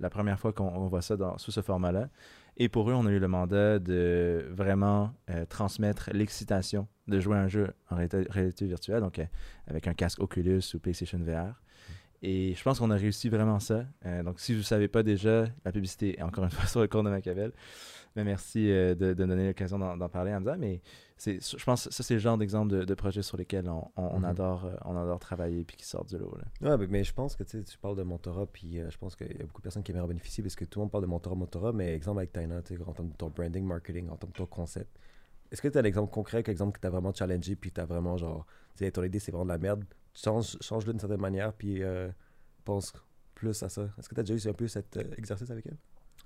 la 0.00 0.10
première 0.10 0.38
fois 0.38 0.52
qu'on 0.52 0.68
on 0.68 0.86
voit 0.86 1.00
ça 1.02 1.16
dans, 1.16 1.38
sous 1.38 1.50
ce 1.50 1.62
format-là. 1.62 2.08
Et 2.56 2.68
pour 2.68 2.90
eux, 2.90 2.94
on 2.94 3.06
a 3.06 3.10
eu 3.10 3.18
le 3.18 3.28
mandat 3.28 3.78
de 3.78 4.46
vraiment 4.50 5.12
euh, 5.28 5.44
transmettre 5.44 6.10
l'excitation 6.12 6.88
de 7.06 7.20
jouer 7.20 7.36
à 7.36 7.40
un 7.40 7.48
jeu 7.48 7.74
en 7.90 7.96
réalité, 7.96 8.66
virtuelle, 8.66 9.00
donc 9.00 9.18
euh, 9.18 9.26
avec 9.66 9.86
un 9.86 9.94
casque 9.94 10.20
Oculus 10.20 10.62
ou 10.74 10.78
PlayStation 10.78 11.18
VR. 11.18 11.60
Et 12.22 12.54
je 12.54 12.62
pense 12.62 12.78
qu'on 12.78 12.90
a 12.90 12.96
réussi 12.96 13.28
vraiment 13.28 13.60
ça. 13.60 13.84
Euh, 14.04 14.22
donc, 14.22 14.40
si 14.40 14.52
vous 14.52 14.58
ne 14.60 14.64
savez 14.64 14.88
pas 14.88 15.02
déjà, 15.02 15.46
la 15.64 15.72
publicité 15.72 16.18
est 16.18 16.22
encore 16.22 16.44
une 16.44 16.50
fois 16.50 16.66
sur 16.66 16.80
le 16.80 16.88
cours 16.88 17.02
de 17.02 17.10
Machiavel. 17.10 17.52
Mais 18.16 18.24
merci 18.24 18.70
euh, 18.70 18.94
de, 18.94 19.08
de 19.12 19.24
donner 19.26 19.46
l'occasion 19.48 19.78
d'en 19.78 20.08
parler, 20.08 20.32
Hamza. 20.32 20.56
Mais 20.56 20.80
je 21.22 21.64
pense 21.64 21.86
que 21.86 21.92
ça, 21.92 22.02
c'est 22.02 22.14
le 22.14 22.20
genre 22.20 22.38
d'exemple 22.38 22.72
de, 22.72 22.84
de 22.84 22.94
projet 22.94 23.20
sur 23.20 23.36
lesquels 23.36 23.68
on, 23.68 23.90
on, 23.96 24.18
Mhm. 24.20 24.24
adore, 24.24 24.64
euh, 24.64 24.74
on 24.86 24.96
adore 24.96 25.18
travailler 25.18 25.64
puis 25.64 25.76
qui 25.76 25.84
sortent 25.84 26.08
du 26.08 26.16
lot. 26.18 26.34
là. 26.62 26.76
Ouais, 26.76 26.86
mais- 26.88 27.04
je 27.04 27.12
pense 27.12 27.36
que 27.36 27.44
tu 27.44 27.62
parles 27.78 27.96
de 27.96 28.02
mentorat, 28.02 28.46
puis 28.46 28.80
je 28.88 28.96
pense 28.96 29.14
qu'il 29.14 29.26
y 29.28 29.42
a 29.42 29.44
beaucoup 29.44 29.60
de 29.60 29.64
personnes 29.64 29.82
qui 29.82 29.92
aimeraient 29.92 30.04
en 30.04 30.08
bénéficier 30.08 30.42
parce 30.42 30.56
que 30.56 30.64
tout 30.64 30.78
le 30.78 30.84
monde 30.84 30.90
parle 30.90 31.04
de 31.04 31.08
mentorat, 31.10 31.36
mentorat, 31.36 31.72
mais 31.72 31.92
exemple 31.94 32.18
avec 32.20 32.32
Taina, 32.32 32.56
en 32.86 32.92
termes 32.92 33.10
de 33.10 33.14
ton 33.16 33.28
branding, 33.28 33.64
marketing, 33.64 34.08
en 34.08 34.16
termes 34.16 34.32
de 34.32 34.38
ton 34.38 34.46
concept. 34.46 34.98
Est-ce 35.52 35.60
que 35.60 35.68
tu 35.68 35.76
as 35.76 35.82
un 35.82 35.84
exemple 35.84 36.10
concret, 36.10 36.38
un 36.46 36.50
exemple 36.50 36.72
que 36.72 36.80
tu 36.80 36.86
as 36.86 36.90
vraiment 36.90 37.12
challengé, 37.12 37.54
puis 37.54 37.70
tu 37.70 37.80
as 37.80 37.84
vraiment 37.84 38.16
genre, 38.16 38.46
tu 38.76 38.84
sais, 38.84 38.90
ton 38.90 39.02
idée 39.02 39.18
c'est 39.18 39.30
vraiment 39.30 39.44
de 39.44 39.50
la 39.52 39.58
merde, 39.58 39.84
change, 40.16 40.56
change-le 40.60 40.92
d'une 40.92 41.00
certaine 41.00 41.20
manière, 41.20 41.52
puis 41.52 41.82
euh, 41.82 42.08
pense 42.64 42.92
plus 43.34 43.62
à 43.62 43.68
ça. 43.68 43.88
Est-ce 43.98 44.08
que 44.08 44.14
tu 44.14 44.20
as 44.20 44.24
déjà 44.24 44.48
eu 44.48 44.50
un 44.50 44.54
peu 44.54 44.66
cet 44.66 44.96
euh, 44.96 45.04
exercice 45.16 45.50
avec 45.50 45.66
elle? 45.66 45.76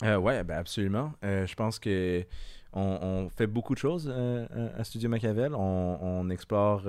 Euh, 0.02 0.16
ouais, 0.16 0.42
ben 0.44 0.58
absolument. 0.58 1.12
Euh, 1.24 1.46
je 1.46 1.54
pense 1.54 1.78
que 1.78 2.24
on, 2.72 3.28
fait 3.36 3.46
beaucoup 3.46 3.74
de 3.74 3.78
choses 3.80 4.10
euh, 4.12 4.46
à 4.78 4.84
Studio 4.84 5.08
Machiavel. 5.08 5.54
On, 5.54 6.30
explore 6.30 6.84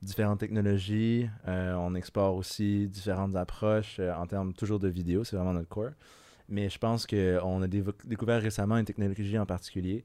différentes 0.00 0.40
technologies. 0.40 1.28
on 1.46 1.94
explore 1.94 2.36
aussi 2.36 2.88
différentes 2.88 3.36
approches 3.36 4.00
en 4.00 4.26
termes 4.26 4.52
toujours 4.54 4.78
de 4.78 4.88
vidéo. 4.88 5.24
C'est 5.24 5.36
vraiment 5.36 5.52
notre 5.52 5.68
core. 5.68 5.90
Mais 6.48 6.68
je 6.70 6.78
pense 6.78 7.06
qu'on 7.06 7.62
a 7.62 7.66
découvert 7.68 8.40
récemment 8.40 8.76
une 8.76 8.84
technologie 8.84 9.38
en 9.38 9.46
particulier. 9.46 10.04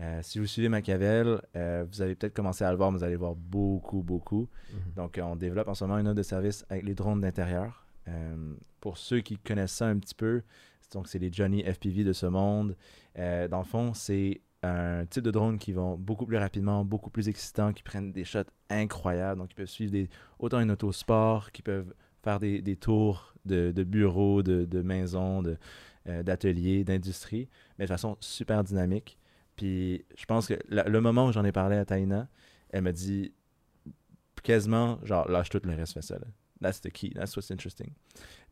Euh, 0.00 0.20
si 0.22 0.38
vous 0.38 0.46
suivez 0.46 0.68
Machiavel, 0.68 1.42
euh, 1.56 1.84
vous 1.90 2.00
avez 2.00 2.14
peut-être 2.14 2.32
commencé 2.32 2.64
à 2.64 2.70
le 2.70 2.76
voir, 2.76 2.90
mais 2.90 2.98
vous 2.98 3.04
allez 3.04 3.16
voir 3.16 3.34
beaucoup, 3.34 4.02
beaucoup. 4.02 4.48
Donc, 4.96 5.18
euh, 5.18 5.22
on 5.22 5.36
développe 5.36 5.68
en 5.68 5.74
ce 5.74 5.84
moment 5.84 5.98
une 5.98 6.06
offre 6.06 6.16
de 6.16 6.22
service 6.22 6.64
avec 6.70 6.84
les 6.84 6.94
drones 6.94 7.20
d'intérieur. 7.20 7.86
Pour 8.80 8.98
ceux 8.98 9.20
qui 9.20 9.38
connaissent 9.38 9.74
ça 9.74 9.86
un 9.86 9.96
petit 9.98 10.16
peu, 10.16 10.42
donc 10.92 11.06
c'est 11.06 11.20
les 11.20 11.30
Johnny 11.32 11.62
FPV 11.62 12.02
de 12.02 12.12
ce 12.12 12.26
monde. 12.26 12.74
Dans 13.14 13.58
le 13.58 13.64
fond, 13.64 13.94
c'est 13.94 14.40
un 14.64 15.06
type 15.06 15.22
de 15.22 15.30
drone 15.30 15.58
qui 15.58 15.72
vont 15.72 15.96
beaucoup 15.96 16.26
plus 16.26 16.36
rapidement, 16.36 16.84
beaucoup 16.84 17.10
plus 17.10 17.28
excitant, 17.28 17.72
qui 17.72 17.84
prennent 17.84 18.10
des 18.10 18.24
shots 18.24 18.50
incroyables. 18.68 19.40
Donc, 19.40 19.52
ils 19.52 19.54
peuvent 19.54 19.66
suivre 19.66 19.92
des, 19.92 20.08
autant 20.40 20.58
une 20.58 20.72
autosport, 20.72 21.52
qui 21.52 21.62
peuvent 21.62 21.94
faire 22.24 22.40
des, 22.40 22.60
des 22.62 22.74
tours 22.74 23.32
de, 23.44 23.70
de 23.70 23.84
bureaux, 23.84 24.42
de, 24.42 24.64
de 24.64 24.82
maisons, 24.82 25.40
de, 25.40 25.56
d'ateliers, 26.22 26.82
d'industrie, 26.82 27.48
mais 27.78 27.84
de 27.84 27.90
façon 27.90 28.16
super 28.18 28.64
dynamique. 28.64 29.19
Puis, 29.60 30.06
je 30.16 30.24
pense 30.24 30.46
que 30.46 30.54
la- 30.70 30.88
le 30.88 31.00
moment 31.02 31.26
où 31.26 31.32
j'en 31.32 31.44
ai 31.44 31.52
parlé 31.52 31.76
à 31.76 31.84
Taina, 31.84 32.28
elle 32.70 32.80
m'a 32.80 32.92
dit 32.92 33.34
quasiment, 34.42 34.98
genre, 35.04 35.28
lâche 35.28 35.50
tout 35.50 35.60
le 35.62 35.74
reste, 35.74 35.92
fais 35.92 36.00
ça. 36.00 36.18
Là. 36.18 36.26
That's 36.62 36.80
the 36.80 36.88
key, 36.90 37.10
that's 37.10 37.36
what's 37.36 37.50
interesting. 37.50 37.92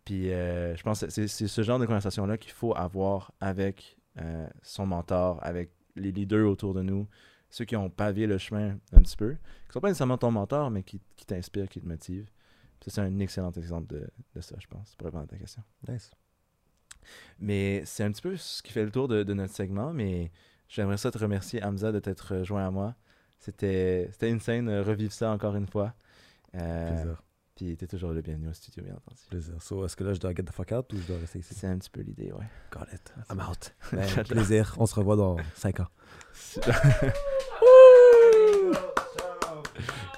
Puis 0.05 0.31
euh, 0.31 0.77
je 0.77 0.83
pense 0.83 1.01
que 1.01 1.09
c'est 1.09 1.27
ce 1.29 1.63
genre 1.63 1.79
de 1.79 1.87
conversation-là 1.87 2.37
qu'il 2.37 2.53
faut 2.53 2.75
avoir 2.77 3.33
avec 3.41 3.97
euh, 4.21 4.47
son 4.61 4.85
mentor, 4.85 5.39
avec 5.43 5.71
les 5.97 6.13
leaders 6.13 6.47
autour 6.47 6.75
de 6.75 6.83
nous, 6.83 7.09
ceux 7.49 7.65
qui 7.65 7.75
ont 7.75 7.89
pavé 7.89 8.27
le 8.27 8.37
chemin 8.37 8.79
un 8.93 9.01
petit 9.01 9.17
peu, 9.17 9.33
qui 9.67 9.73
sont 9.73 9.81
pas 9.81 9.89
nécessairement 9.89 10.19
ton 10.19 10.31
mentor, 10.31 10.71
mais 10.71 10.83
qui, 10.83 11.01
qui 11.17 11.25
t'inspirent, 11.25 11.71
qui 11.71 11.81
te 11.81 11.89
motivent. 11.89 12.31
Ça, 12.85 12.91
c'est 12.91 13.01
un 13.01 13.19
excellent 13.21 13.53
exemple 13.53 13.87
de, 13.95 14.07
de 14.35 14.41
ça, 14.43 14.57
je 14.59 14.67
pense, 14.67 14.95
pour 14.97 15.07
répondre 15.07 15.25
à 15.25 15.27
ta 15.27 15.39
question. 15.39 15.63
Nice. 15.89 16.11
Mais 17.39 17.83
c'est 17.87 18.05
un 18.05 18.13
petit 18.13 18.21
peu 18.23 18.37
ce 18.37 18.63
qui 18.63 18.73
fait 18.73 18.85
le 18.85 18.91
tour 18.91 19.09
de, 19.09 19.23
de 19.23 19.33
notre 19.35 19.55
segment, 19.55 19.95
mais 19.95 20.31
j'aimerais 20.69 20.97
ça 20.97 21.11
te 21.11 21.19
remercier, 21.19 21.63
Hamza, 21.63 21.93
de 21.93 21.99
t'être 21.99 22.37
rejoint 22.37 22.67
à 22.67 22.71
moi. 22.71 22.95
C'était 23.39 24.09
c'était 24.13 24.31
insane 24.31 24.67
de 24.67 24.81
revivre 24.81 25.13
ça 25.13 25.31
encore 25.31 25.57
une 25.57 25.67
fois. 25.67 25.95
Euh, 26.55 26.89
Plaisir. 26.95 27.23
puis 27.55 27.77
t'es 27.77 27.87
toujours 27.87 28.13
le 28.13 28.21
bienvenu 28.23 28.49
au 28.49 28.53
studio, 28.53 28.83
bien 28.83 28.95
entendu. 28.95 29.21
Plaisir. 29.29 29.61
So, 29.61 29.85
est-ce 29.85 29.97
que 29.97 30.05
là, 30.05 30.15
je 30.15 30.21
dois 30.21 30.35
get 30.35 30.45
the 30.45 30.53
fuck 30.53 30.73
out 30.73 30.93
ou 30.93 30.97
je 30.97 31.07
dois 31.07 31.19
rester 31.19 31.39
ici? 31.41 31.55
C'est 31.55 31.67
un 31.67 31.79
petit 31.79 31.91
peu 31.91 32.01
l'idée, 32.01 32.33
ouais. 32.33 32.47
Got 32.73 32.87
it. 32.93 33.13
I'm 33.31 33.41
out. 33.41 33.75
Ben, 33.93 34.25
plaisir. 34.25 34.75
On 34.79 34.87
se 34.87 34.95
revoit 34.95 35.17
dans 35.17 35.37
5 35.55 35.81
ans. 35.81 35.89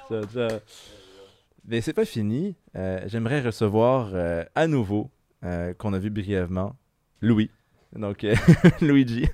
Ciao, 0.09 0.25
ciao. 0.25 0.59
Mais 1.65 1.81
c'est 1.81 1.93
pas 1.93 2.05
fini. 2.05 2.55
Euh, 2.75 3.01
J'aimerais 3.07 3.41
recevoir 3.41 4.11
euh, 4.13 4.43
à 4.55 4.67
nouveau, 4.67 5.09
euh, 5.43 5.73
qu'on 5.73 5.93
a 5.93 5.99
vu 5.99 6.09
brièvement, 6.09 6.75
Louis. 7.21 7.49
Donc, 7.95 8.23
euh, 8.23 8.35
Luigi. 8.81 9.27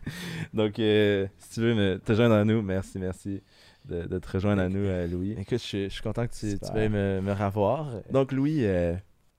Donc, 0.54 0.80
euh, 0.80 1.28
si 1.38 1.50
tu 1.52 1.60
veux 1.62 1.76
me, 1.76 2.00
te 2.00 2.14
joindre 2.14 2.36
à 2.36 2.44
nous, 2.44 2.62
merci, 2.62 2.98
merci 2.98 3.44
de, 3.86 4.04
de 4.04 4.20
te 4.20 4.32
rejoindre 4.32 4.62
à 4.64 4.70
nous, 4.70 4.80
euh, 4.80 5.08
Louis. 5.08 5.32
Écoute, 5.34 5.62
je, 5.64 5.86
je 5.86 5.90
suis 5.90 6.02
content 6.02 6.26
que 6.28 6.34
tu, 6.34 6.58
tu 6.58 6.74
veuilles 6.74 6.90
me, 6.90 7.22
me 7.22 7.32
revoir. 7.34 8.02
Donc, 8.12 8.32
Louis, 8.32 8.66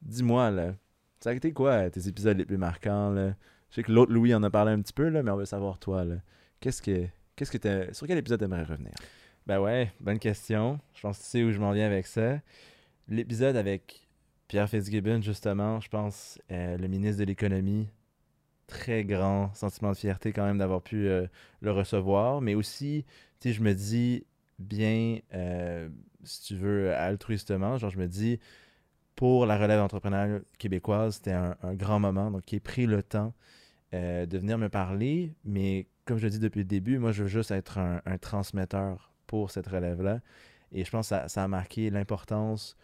dis-moi, 0.03 0.51
là, 0.51 0.75
ça 1.21 1.31
a 1.31 1.33
été 1.35 1.53
quoi 1.53 1.91
tes 1.91 2.07
épisodes 2.07 2.39
les 2.39 2.45
plus 2.45 2.59
marquants? 2.59 3.11
Là? 3.11 3.35
Je 3.71 3.77
sais 3.77 3.83
que 3.83 3.93
l'autre 3.93 4.13
Louis 4.13 4.35
en 4.35 4.43
a 4.45 4.51
parlé 4.51 4.73
un 4.73 4.81
petit 4.81 4.93
peu, 4.93 5.09
là, 5.09 5.23
mais 5.23 5.31
on 5.31 5.37
veut 5.37 5.45
savoir, 5.45 5.79
toi, 5.79 6.05
là, 6.05 6.17
qu'est-ce 6.61 6.81
que, 6.81 7.07
qu'est-ce 7.35 7.57
que 7.57 7.93
sur 7.93 8.07
quel 8.07 8.19
épisode 8.19 8.41
t'aimerais 8.41 8.63
revenir? 8.63 8.93
Ben 9.47 9.61
ouais, 9.61 9.93
bonne 10.01 10.19
question. 10.19 10.79
Je 10.95 11.01
pense 11.01 11.19
que 11.19 11.25
tu 11.25 11.29
sais 11.31 11.43
où 11.43 11.51
je 11.51 11.59
m'en 11.59 11.73
viens 11.73 11.87
avec 11.87 12.07
ça. 12.07 12.39
L'épisode 13.09 13.57
avec 13.57 14.07
Pierre 14.47 14.69
Fitzgibbon, 14.69 15.23
justement, 15.23 15.81
je 15.81 15.89
pense, 15.89 16.39
le 16.51 16.87
ministre 16.87 17.21
de 17.21 17.25
l'Économie, 17.25 17.89
très 18.69 19.05
grand 19.05 19.53
sentiment 19.55 19.91
de 19.91 19.97
fierté 19.97 20.33
quand 20.33 20.45
même 20.45 20.59
d'avoir 20.59 20.83
pu 20.83 21.09
euh, 21.09 21.27
le 21.61 21.73
recevoir, 21.73 22.41
mais 22.41 22.55
aussi, 22.55 23.05
tu 23.41 23.49
sais, 23.49 23.55
je 23.55 23.63
me 23.63 23.75
dis 23.75 24.25
bien, 24.61 25.19
euh, 25.35 25.89
si 26.23 26.43
tu 26.43 26.55
veux, 26.55 26.95
altruistement, 26.95 27.79
genre 27.79 27.91
je 27.91 27.99
me 27.99 28.07
dis, 28.07 28.39
pour 29.17 29.47
la 29.47 29.59
relève 29.59 29.81
entrepreneuriale 29.81 30.45
québécoise, 30.59 31.17
c'était 31.17 31.33
un, 31.33 31.57
grand 31.75 31.99
moment, 31.99 32.31
donc 32.31 32.43
qui 32.43 32.57
ait 32.57 32.61
pris 32.61 32.87
le 32.87 33.03
temps 33.03 33.35
euh, 33.95 34.27
de 34.27 34.39
venir 34.39 34.59
me 34.59 34.69
parler, 34.69 35.35
mais 35.45 35.87
comme 36.05 36.19
je 36.19 36.25
le 36.25 36.31
dis 36.31 36.39
depuis 36.39 36.61
le 36.61 36.65
début, 36.65 36.99
moi 36.99 37.11
je 37.11 37.25
veux 37.25 37.29
juste 37.29 37.51
être 37.51 37.79
un, 37.79 38.01
un 38.05 38.19
transmetteur 38.19 39.13
pour 39.27 39.51
cette 39.51 39.67
relève-là, 39.67 40.21
et 40.73 40.85
je 40.85 40.91
pense 40.91 41.07
que 41.07 41.17
ça, 41.17 41.29
ça 41.29 41.45
a 41.45 41.49
marqué 41.49 41.91
l'importance 41.91 42.77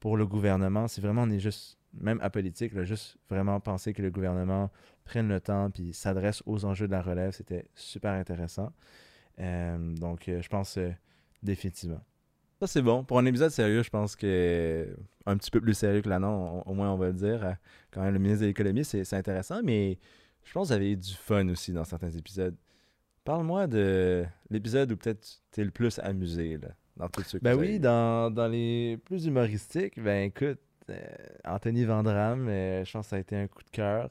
pour 0.00 0.16
le 0.16 0.26
gouvernement, 0.26 0.88
si 0.88 1.00
vraiment 1.00 1.22
on 1.22 1.30
est 1.30 1.40
juste, 1.40 1.77
même 2.00 2.20
apolitique, 2.22 2.74
là, 2.74 2.84
juste 2.84 3.18
vraiment 3.28 3.60
penser 3.60 3.92
que 3.92 4.02
le 4.02 4.10
gouvernement 4.10 4.70
prenne 5.04 5.28
le 5.28 5.40
temps 5.40 5.70
puis 5.70 5.92
s'adresse 5.92 6.42
aux 6.46 6.64
enjeux 6.64 6.86
de 6.86 6.92
la 6.92 7.02
relève, 7.02 7.32
c'était 7.32 7.66
super 7.74 8.12
intéressant. 8.12 8.72
Euh, 9.40 9.94
donc, 9.96 10.28
euh, 10.28 10.42
je 10.42 10.48
pense 10.48 10.78
euh, 10.78 10.90
définitivement. 11.42 12.00
Ça, 12.60 12.66
c'est 12.66 12.82
bon. 12.82 13.04
Pour 13.04 13.18
un 13.18 13.24
épisode 13.24 13.50
sérieux, 13.50 13.82
je 13.82 13.90
pense 13.90 14.16
que 14.16 14.96
un 15.26 15.36
petit 15.36 15.50
peu 15.50 15.60
plus 15.60 15.74
sérieux 15.74 16.02
que 16.02 16.08
l'annonce, 16.08 16.62
au 16.66 16.74
moins 16.74 16.92
on 16.92 16.96
va 16.96 17.06
le 17.08 17.12
dire. 17.12 17.56
Quand 17.90 18.02
même, 18.02 18.12
le 18.12 18.18
ministre 18.18 18.42
de 18.42 18.46
l'économie, 18.46 18.84
c'est 18.84 19.12
intéressant, 19.14 19.60
mais 19.62 19.98
je 20.42 20.52
pense 20.52 20.68
que 20.68 20.74
vous 20.74 20.76
avez 20.80 20.92
eu 20.92 20.96
du 20.96 21.12
fun 21.12 21.48
aussi 21.48 21.72
dans 21.72 21.84
certains 21.84 22.10
épisodes. 22.10 22.56
Parle-moi 23.24 23.66
de 23.66 24.24
l'épisode 24.50 24.90
où 24.90 24.96
peut-être 24.96 25.40
tu 25.52 25.60
es 25.60 25.64
le 25.64 25.70
plus 25.70 25.98
amusé 26.00 26.56
là, 26.56 26.68
dans 26.96 27.08
tout 27.08 27.22
ce 27.22 27.36
que 27.36 27.44
Ben 27.44 27.54
oui, 27.54 27.78
dans, 27.78 28.32
dans 28.32 28.48
les 28.48 28.98
plus 29.04 29.26
humoristiques, 29.26 30.02
ben 30.02 30.24
écoute, 30.24 30.58
Anthony 31.44 31.84
Vandram, 31.84 32.48
euh, 32.48 32.84
je 32.84 32.92
pense 32.92 33.06
que 33.06 33.10
ça 33.10 33.16
a 33.16 33.18
été 33.20 33.36
un 33.36 33.46
coup 33.46 33.62
de 33.62 33.70
cœur. 33.70 34.10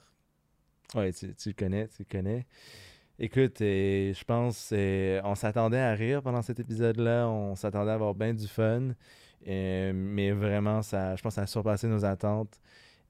Ouais, 0.95 1.11
tu, 1.13 1.27
le 1.27 1.53
connais, 1.53 1.87
tu 1.87 2.03
le 2.03 2.05
connais. 2.09 2.45
Écoute, 3.19 3.61
euh, 3.61 4.13
je 4.13 4.23
pense 4.23 4.69
euh, 4.73 5.21
on 5.23 5.35
s'attendait 5.35 5.79
à 5.79 5.93
rire 5.93 6.21
pendant 6.21 6.41
cet 6.41 6.59
épisode-là, 6.59 7.27
on 7.27 7.55
s'attendait 7.55 7.91
à 7.91 7.95
avoir 7.95 8.13
bien 8.15 8.33
du 8.33 8.47
fun, 8.47 8.91
euh, 9.47 9.91
mais 9.93 10.31
vraiment, 10.31 10.81
ça, 10.81 11.15
je 11.15 11.21
pense 11.21 11.33
que 11.33 11.35
ça 11.35 11.41
a 11.43 11.47
surpassé 11.47 11.87
nos 11.87 12.05
attentes. 12.05 12.59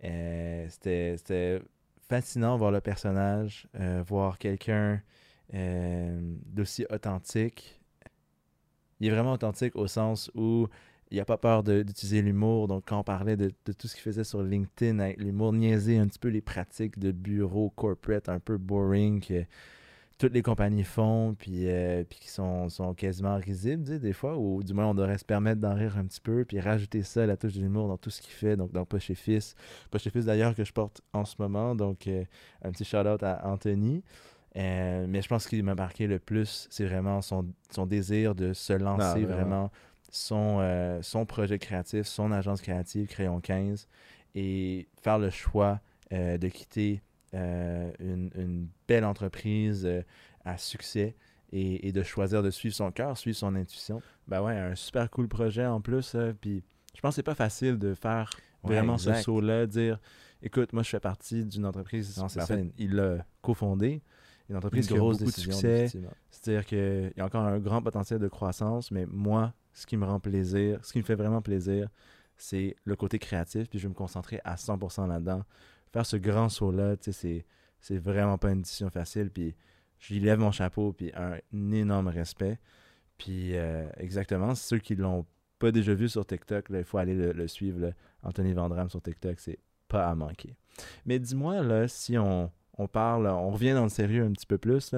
Euh, 0.04 0.68
C'était 0.70 1.62
fascinant 2.10 2.58
voir 2.58 2.72
le 2.72 2.82
personnage, 2.82 3.68
euh, 3.80 4.02
voir 4.06 4.38
quelqu'un 4.38 5.02
euh, 5.54 6.20
d'aussi 6.46 6.86
authentique. 6.90 7.82
Il 9.00 9.08
est 9.08 9.12
vraiment 9.12 9.34
authentique 9.34 9.76
au 9.76 9.88
sens 9.88 10.32
où 10.36 10.68
il 11.12 11.18
n'a 11.18 11.26
pas 11.26 11.38
peur 11.38 11.64
d'utiliser 11.64 12.22
l'humour. 12.22 12.68
Donc, 12.68 12.84
quand 12.88 13.00
on 13.00 13.04
parlait 13.04 13.38
de, 13.38 13.52
de 13.66 13.72
tout 13.74 13.88
ce 13.88 13.96
qu'il 13.96 14.04
faisait 14.04 14.24
sur 14.24 14.42
LinkedIn 14.42 15.00
avec 15.00 15.18
l'humour, 15.18 15.54
niaiser 15.54 15.98
un 15.98 16.08
petit 16.08 16.20
peu 16.20 16.30
les 16.30 16.42
pratiques 16.42 17.00
de 17.00 17.12
bureau 17.12 17.70
corporate 17.70 18.30
un 18.30 18.40
peu 18.40 18.58
boring 18.58 19.22
que 19.22 19.46
toutes 20.18 20.34
les 20.34 20.42
compagnies 20.42 20.84
font, 20.84 21.36
puis, 21.38 21.68
euh, 21.70 22.04
puis 22.04 22.18
qui 22.20 22.30
sont, 22.30 22.70
sont 22.70 22.94
quasiment 22.96 23.36
risibles, 23.38 23.84
tu 23.84 23.92
sais, 23.92 24.00
des 24.00 24.14
fois, 24.14 24.36
ou 24.36 24.64
du 24.64 24.74
moins 24.74 24.88
on 24.88 24.96
devrait 24.96 25.20
se 25.20 25.26
permettre 25.26 25.62
d'en 25.62 25.76
rire 25.76 25.96
un 25.98 26.06
petit 26.06 26.22
peu, 26.22 26.44
puis 26.44 26.60
rajouter 26.60 27.04
ça, 27.04 27.28
la 27.28 27.38
touche 27.38 27.54
de 27.54 27.62
l'humour 27.62 27.88
dans 27.88 27.98
tout 27.98 28.10
ce 28.10 28.22
qu'il 28.22 28.32
fait, 28.34 28.58
donc 28.58 28.72
dans 28.72 28.84
Pas 28.84 28.98
chez 28.98 29.14
Fils. 29.14 29.56
Pas 29.92 30.00
chez 30.00 30.10
Fils 30.10 30.26
d'ailleurs 30.26 30.56
que 30.56 30.64
je 30.64 30.74
porte 30.74 31.02
en 31.14 31.24
ce 31.24 31.36
moment, 31.38 31.76
donc 31.76 32.08
euh, 32.08 32.24
un 32.64 32.72
petit 32.72 32.84
shout-out 32.84 33.22
à 33.22 33.48
Anthony. 33.48 34.04
Euh, 34.56 35.06
mais 35.08 35.22
je 35.22 35.28
pense 35.28 35.46
qu'il 35.48 35.64
m'a 35.64 35.76
marqué 35.76 36.08
le 36.08 36.18
plus, 36.18 36.68
c'est 36.72 36.86
vraiment 36.86 37.22
son, 37.22 37.46
son 37.70 37.86
désir 37.86 38.34
de 38.34 38.54
se 38.54 38.74
lancer 38.74 39.04
Ah, 39.04 39.14
vraiment. 39.14 39.36
vraiment 39.36 39.72
son, 40.10 40.58
euh, 40.60 41.02
son 41.02 41.26
projet 41.26 41.60
créatif, 41.60 42.06
son 42.08 42.32
agence 42.32 42.62
créative, 42.62 43.08
Crayon 43.08 43.40
15, 43.40 43.88
et 44.36 44.88
faire 45.02 45.20
le 45.20 45.30
choix 45.30 45.80
euh, 46.14 46.38
de 46.38 46.48
quitter 46.48 47.02
euh, 47.34 47.92
une, 48.00 48.30
une 48.36 48.68
belle 48.88 49.06
entreprise 49.06 49.88
à 50.46 50.58
succès 50.58 51.16
et, 51.52 51.88
et 51.88 51.92
de 51.92 52.04
choisir 52.04 52.44
de 52.44 52.50
suivre 52.50 52.76
son 52.76 52.92
cœur, 52.92 53.18
suivre 53.18 53.38
son 53.38 53.56
intuition. 53.56 54.02
Ben 54.28 54.42
ouais, 54.42 54.58
un 54.58 54.76
super 54.76 55.10
cool 55.10 55.28
projet 55.28 55.66
en 55.66 55.82
plus. 55.82 56.16
Puis 56.42 56.64
je 56.96 57.02
pense 57.02 57.12
que 57.12 57.16
c'est 57.18 57.24
pas 57.24 57.36
facile 57.36 57.78
de 57.78 57.94
faire 57.94 58.32
vraiment 58.64 58.98
ce 58.98 59.14
saut-là, 59.14 59.66
dire 59.66 60.00
écoute, 60.42 60.74
moi 60.74 60.84
je 60.84 60.90
fais 60.90 61.00
partie 61.00 61.46
d'une 61.46 61.66
entreprise, 61.66 62.18
Non, 62.18 62.28
c'est 62.28 62.40
ben, 62.40 62.44
en 62.44 62.48
ça. 62.48 62.58
fait, 62.58 62.66
il 62.78 62.96
l'a 62.96 63.26
cofondé, 63.42 64.02
une 64.50 64.56
entreprise 64.56 64.86
Une 64.86 64.94
qui 64.94 64.98
a 64.98 65.02
beaucoup 65.02 65.24
de 65.24 65.30
succès, 65.32 65.88
c'est-à-dire 66.30 66.66
qu'il 66.66 67.14
y 67.16 67.22
a 67.22 67.26
encore 67.26 67.44
un 67.44 67.60
grand 67.60 67.82
potentiel 67.82 68.20
de 68.20 68.28
croissance, 68.28 68.92
mais 68.92 69.06
moi, 69.06 69.54
ce 69.78 69.86
qui 69.86 69.96
me 69.96 70.06
rend 70.06 70.20
plaisir, 70.20 70.84
ce 70.84 70.92
qui 70.92 70.98
me 70.98 71.04
fait 71.04 71.14
vraiment 71.14 71.40
plaisir, 71.40 71.88
c'est 72.36 72.76
le 72.84 72.96
côté 72.96 73.20
créatif, 73.20 73.70
puis 73.70 73.78
je 73.78 73.84
vais 73.84 73.90
me 73.90 73.94
concentrer 73.94 74.42
à 74.44 74.56
100% 74.56 75.08
là-dedans. 75.08 75.44
Faire 75.94 76.06
ce 76.06 76.18
grand 76.18 76.50
saut-là, 76.50 76.98
tu 76.98 77.06
sais, 77.06 77.12
c'est, 77.12 77.46
c'est 77.80 77.98
vraiment 78.00 78.40
pas 78.40 78.50
une 78.50 78.64
décision 78.64 78.90
facile, 78.90 79.30
puis 79.30 79.56
je 80.00 80.16
lui 80.16 80.20
lève 80.20 80.40
mon 80.40 80.52
chapeau, 80.52 80.94
puis 80.94 81.12
un, 81.16 81.38
énorme 81.54 82.08
respect. 82.08 82.60
Puis 83.20 83.56
euh, 83.56 83.88
exactement, 83.98 84.56
ceux 84.56 84.80
qui 84.80 84.96
l'ont 84.96 85.28
pas 85.60 85.72
déjà 85.72 85.94
vu 85.94 86.10
sur 86.10 86.26
TikTok, 86.26 86.66
il 86.72 86.84
faut 86.84 86.98
aller 86.98 87.14
le, 87.14 87.48
suivre. 87.48 87.94
Anthony 88.24 88.54
Vandram 88.54 88.90
sur 88.90 89.02
TikTok, 89.02 89.40
c'est 89.40 89.60
pas 89.88 90.08
à 90.08 90.16
manquer. 90.16 90.56
Mais 91.06 91.20
dis-moi, 91.20 91.62
là, 91.62 91.88
si 91.88 92.18
on, 92.18 92.52
on 92.78 92.88
parle, 92.88 93.28
on 93.28 93.50
revient 93.50 93.74
dans 93.74 93.84
le 93.84 93.90
sérieux 93.90 94.24
un 94.24 94.32
petit 94.32 94.46
peu 94.46 94.58
plus, 94.58 94.94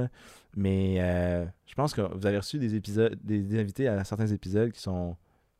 mais 0.56 0.98
euh, 1.00 1.46
je 1.66 1.76
pense 1.76 1.94
que 1.94 2.02
vous 2.02 2.26
avez 2.26 2.38
reçu 2.38 2.60
des 2.60 2.76
épisodes, 2.76 3.18
des, 3.24 3.60
invités 3.60 3.88
à 3.88 4.04
certains 4.04 4.28
épisodes 4.28 4.72
qui 4.72 4.82
sont 4.82 5.16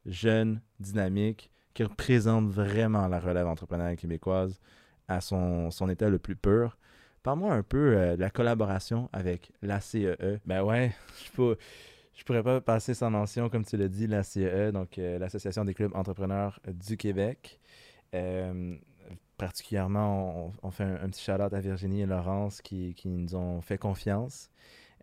jeunes, 0.06 0.62
dynamiques, 0.80 1.50
qui 1.74 1.84
représentent 1.84 2.50
vraiment 2.50 3.08
la 3.08 3.20
relève 3.20 3.48
entrepreneuriale 3.48 3.96
québécoise 3.96 4.60
à 5.08 5.22
son, 5.22 5.70
état 5.90 6.10
le 6.10 6.20
plus 6.20 6.36
pur. 6.36 6.78
Parle-moi 7.24 7.54
un 7.54 7.64
peu 7.64 7.98
euh, 7.98 8.16
de 8.16 8.22
la 8.22 8.30
collaboration 8.30 9.10
avec 9.14 9.52
la 9.62 9.80
CEE. 9.80 10.40
Ben 10.46 10.62
ouais, 10.64 10.94
je 11.26 11.32
peux, 11.32 11.58
je 12.16 12.24
pourrais 12.24 12.44
pas 12.44 12.60
passer 12.62 12.94
sans 12.94 13.10
mention, 13.10 13.50
comme 13.50 13.66
tu 13.66 13.78
l'as 13.78 13.88
dit, 13.88 14.08
la 14.08 14.24
CEE, 14.24 14.72
donc 14.72 14.98
euh, 14.98 15.20
l'Association 15.20 15.64
des 15.64 15.74
clubs 15.74 15.96
entrepreneurs 15.96 16.60
du 16.68 16.98
Québec. 16.98 17.60
Particulièrement, 19.40 20.46
on, 20.46 20.68
on 20.68 20.70
fait 20.70 20.84
un, 20.84 21.04
un 21.04 21.10
petit 21.10 21.24
shout-out 21.24 21.52
à 21.52 21.60
Virginie 21.60 22.02
et 22.02 22.06
Laurence 22.06 22.62
qui, 22.62 22.94
qui 22.94 23.08
nous 23.08 23.36
ont 23.36 23.62
fait 23.62 23.80
confiance. 23.80 24.52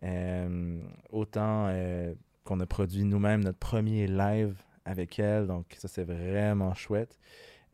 Euh, 0.03 0.79
autant 1.09 1.65
euh, 1.67 2.13
qu'on 2.45 2.59
a 2.61 2.65
produit 2.65 3.03
nous-mêmes 3.03 3.43
notre 3.43 3.57
premier 3.57 4.07
live 4.07 4.55
avec 4.85 5.19
elle, 5.19 5.47
donc 5.47 5.65
ça 5.77 5.87
c'est 5.87 6.05
vraiment 6.05 6.73
chouette. 6.75 7.19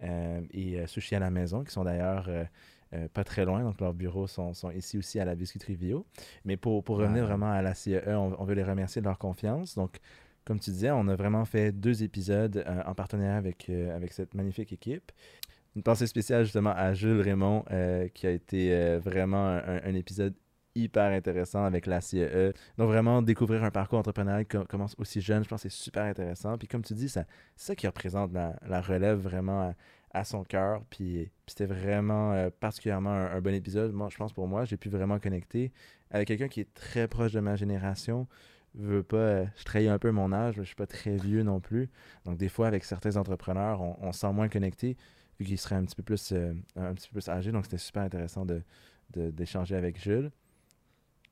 Euh, 0.01 0.41
et 0.51 0.87
Sushi 0.87 1.13
à 1.15 1.19
la 1.19 1.29
maison, 1.29 1.63
qui 1.63 1.71
sont 1.71 1.83
d'ailleurs 1.83 2.27
pas 3.13 3.23
très 3.23 3.43
loin, 3.43 3.63
donc 3.63 3.79
leurs 3.81 3.93
bureaux 3.93 4.27
sont, 4.27 4.53
sont 4.53 4.71
ici 4.71 4.97
aussi 4.97 5.19
à 5.19 5.25
la 5.25 5.35
Biscuiterie 5.35 5.75
Vio. 5.75 6.05
Mais 6.45 6.57
pour, 6.57 6.83
pour 6.83 6.97
revenir 6.97 7.25
vraiment 7.25 7.51
à 7.51 7.61
la 7.61 7.73
CEE, 7.73 8.01
on, 8.07 8.35
on 8.39 8.45
veut 8.45 8.55
les 8.55 8.63
remercier 8.63 9.01
de 9.01 9.07
leur 9.07 9.17
confiance. 9.17 9.75
Donc, 9.75 9.99
comme 10.45 10.59
tu 10.59 10.71
disais, 10.71 10.91
on 10.91 11.07
a 11.07 11.15
vraiment 11.15 11.45
fait 11.45 11.71
deux 11.71 12.03
épisodes 12.03 12.63
en 12.85 12.93
partenariat 12.93 13.35
avec, 13.37 13.69
avec 13.69 14.11
cette 14.13 14.33
magnifique 14.35 14.71
équipe. 14.73 15.11
Une 15.75 15.81
pensée 15.81 16.05
spéciale 16.05 16.43
justement 16.43 16.73
à 16.75 16.93
Jules 16.93 17.21
Raymond, 17.21 17.65
euh, 17.71 18.07
qui 18.09 18.27
a 18.27 18.31
été 18.31 18.73
euh, 18.73 18.99
vraiment 18.99 19.47
un, 19.47 19.95
épisode 19.95 20.35
hyper 20.75 21.11
intéressant 21.11 21.65
avec 21.65 21.87
la 21.87 21.99
CEE. 21.99 22.53
Donc 22.77 22.89
vraiment 22.89 23.21
découvrir 23.23 23.63
un 23.63 23.71
parcours 23.71 23.99
entrepreneurial 23.99 24.43
qui 24.45 24.57
com- 24.57 24.65
commence 24.67 24.95
aussi 24.99 25.19
jeune, 25.21 25.43
je 25.43 25.49
pense 25.49 25.63
que 25.63 25.69
c'est 25.69 25.75
super 25.75 26.03
intéressant. 26.03 26.57
Puis 26.57 26.67
comme 26.67 26.83
tu 26.83 26.93
dis, 26.93 27.09
c'est 27.09 27.25
ça 27.55 27.75
qui 27.75 27.87
représente 27.87 28.31
la, 28.33 28.81
relève 28.81 29.17
vraiment 29.17 29.73
à, 30.11 30.23
son 30.23 30.43
cœur. 30.43 30.83
Puis, 30.91 31.31
c'était 31.47 31.65
vraiment 31.65 32.33
euh, 32.33 32.49
particulièrement 32.59 33.11
un, 33.11 33.41
bon 33.41 33.53
épisode. 33.55 33.93
Moi, 33.93 34.09
je 34.11 34.17
pense 34.17 34.31
pour 34.31 34.47
moi, 34.47 34.65
j'ai 34.65 34.77
pu 34.77 34.89
vraiment 34.89 35.17
connecter 35.17 35.71
avec 36.11 36.27
quelqu'un 36.27 36.47
qui 36.49 36.59
est 36.61 36.71
très 36.75 37.07
proche 37.07 37.31
de 37.31 37.39
ma 37.39 37.55
génération. 37.55 38.27
Veux 38.75 39.03
pas, 39.03 39.45
je 39.55 39.63
trahis 39.65 39.87
un 39.87 39.99
peu 39.99 40.11
mon 40.11 40.31
âge, 40.31 40.57
mais 40.57 40.63
je 40.63 40.67
suis 40.67 40.75
pas 40.75 40.87
très 40.87 41.17
vieux 41.17 41.41
non 41.41 41.59
plus. 41.59 41.89
Donc 42.25 42.37
des 42.37 42.49
fois, 42.49 42.67
avec 42.67 42.83
certains 42.83 43.17
entrepreneurs, 43.17 43.81
on, 43.81 43.97
on 44.01 44.11
se 44.11 44.19
sent 44.19 44.33
moins 44.33 44.49
connecté 44.49 44.97
vu 45.43 45.57
un 45.71 45.85
petit 45.85 45.95
peu 45.95 46.03
plus, 46.03 46.31
euh, 46.31 46.53
un 46.75 46.93
petit 46.93 47.07
peu 47.09 47.13
plus 47.19 47.29
âgés. 47.29 47.51
Donc 47.51 47.65
c'était 47.65 47.77
super 47.77 48.03
intéressant 48.03 48.45
de, 48.45 48.61
d'échanger 49.15 49.75
avec 49.75 50.01
Jules. 50.01 50.31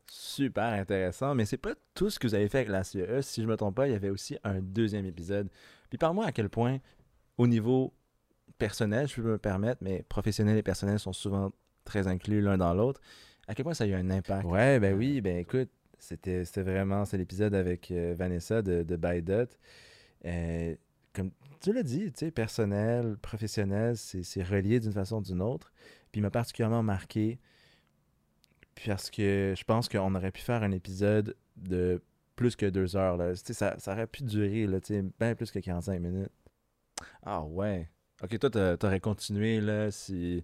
Super 0.07 0.73
intéressant, 0.73 1.35
mais 1.35 1.45
c'est 1.45 1.57
pas 1.57 1.73
tout 1.93 2.09
ce 2.09 2.19
que 2.19 2.27
vous 2.27 2.35
avez 2.35 2.49
fait 2.49 2.59
avec 2.59 2.69
la 2.69 2.83
CEE. 2.83 3.21
Si 3.21 3.41
je 3.41 3.47
me 3.47 3.55
trompe 3.55 3.75
pas, 3.75 3.87
il 3.87 3.93
y 3.93 3.95
avait 3.95 4.09
aussi 4.09 4.37
un 4.43 4.59
deuxième 4.59 5.05
épisode. 5.05 5.49
Puis 5.89 5.97
parle-moi 5.97 6.25
à 6.25 6.31
quel 6.31 6.49
point, 6.49 6.79
au 7.37 7.47
niveau 7.47 7.93
personnel, 8.57 9.07
je 9.07 9.15
peux 9.15 9.21
me 9.23 9.37
permettre, 9.37 9.81
mais 9.81 10.03
professionnel 10.03 10.57
et 10.57 10.63
personnel 10.63 10.99
sont 10.99 11.13
souvent 11.13 11.51
très 11.85 12.07
inclus 12.07 12.41
l'un 12.41 12.57
dans 12.57 12.73
l'autre. 12.73 13.01
À 13.47 13.55
quel 13.55 13.63
point 13.63 13.73
ça 13.73 13.85
a 13.85 13.87
eu 13.87 13.93
un 13.93 14.09
impact? 14.09 14.45
Ouais, 14.45 14.79
ben 14.79 14.95
oui, 14.95 15.21
ben 15.21 15.37
écoute, 15.37 15.69
c'était 15.97 16.45
c'était 16.45 16.63
vraiment, 16.63 17.05
c'est 17.05 17.17
l'épisode 17.17 17.55
avec 17.55 17.89
euh, 17.91 18.13
Vanessa 18.17 18.61
de, 18.61 18.83
de. 18.83 19.47
Euh, 20.25 20.75
comme 21.13 21.31
tu 21.61 21.73
l'as 21.73 21.83
dit, 21.83 22.11
tu 22.11 22.25
sais, 22.25 22.31
personnel, 22.31 23.17
professionnel, 23.21 23.95
c'est 23.97 24.23
c'est 24.23 24.43
relié 24.43 24.79
d'une 24.79 24.91
façon 24.93 25.17
ou 25.17 25.21
d'une 25.21 25.41
autre. 25.41 25.71
Puis 26.11 26.19
il 26.19 26.21
m'a 26.21 26.29
particulièrement 26.31 26.83
marqué 26.83 27.39
parce 28.85 29.09
que 29.11 29.53
je 29.57 29.63
pense 29.63 29.87
qu'on 29.89 30.15
aurait 30.15 30.31
pu 30.31 30.41
faire 30.41 30.63
un 30.63 30.71
épisode 30.71 31.35
de 31.57 32.01
plus 32.35 32.55
que 32.55 32.65
deux 32.65 32.95
heures. 32.95 33.17
Là. 33.17 33.31
Tu 33.33 33.39
sais, 33.45 33.53
Ça, 33.53 33.75
ça 33.77 33.93
aurait 33.93 34.07
pu 34.07 34.23
durer 34.23 34.65
là, 34.67 34.79
tu 34.79 34.93
sais, 34.93 35.03
bien 35.19 35.35
plus 35.35 35.51
que 35.51 35.59
45 35.59 35.99
minutes. 35.99 36.31
Ah 37.23 37.43
ouais. 37.43 37.89
Ok, 38.23 38.37
toi, 38.39 38.49
t'a- 38.49 38.77
t'aurais 38.77 38.99
continué 38.99 39.61
là 39.61 39.91
si 39.91 40.43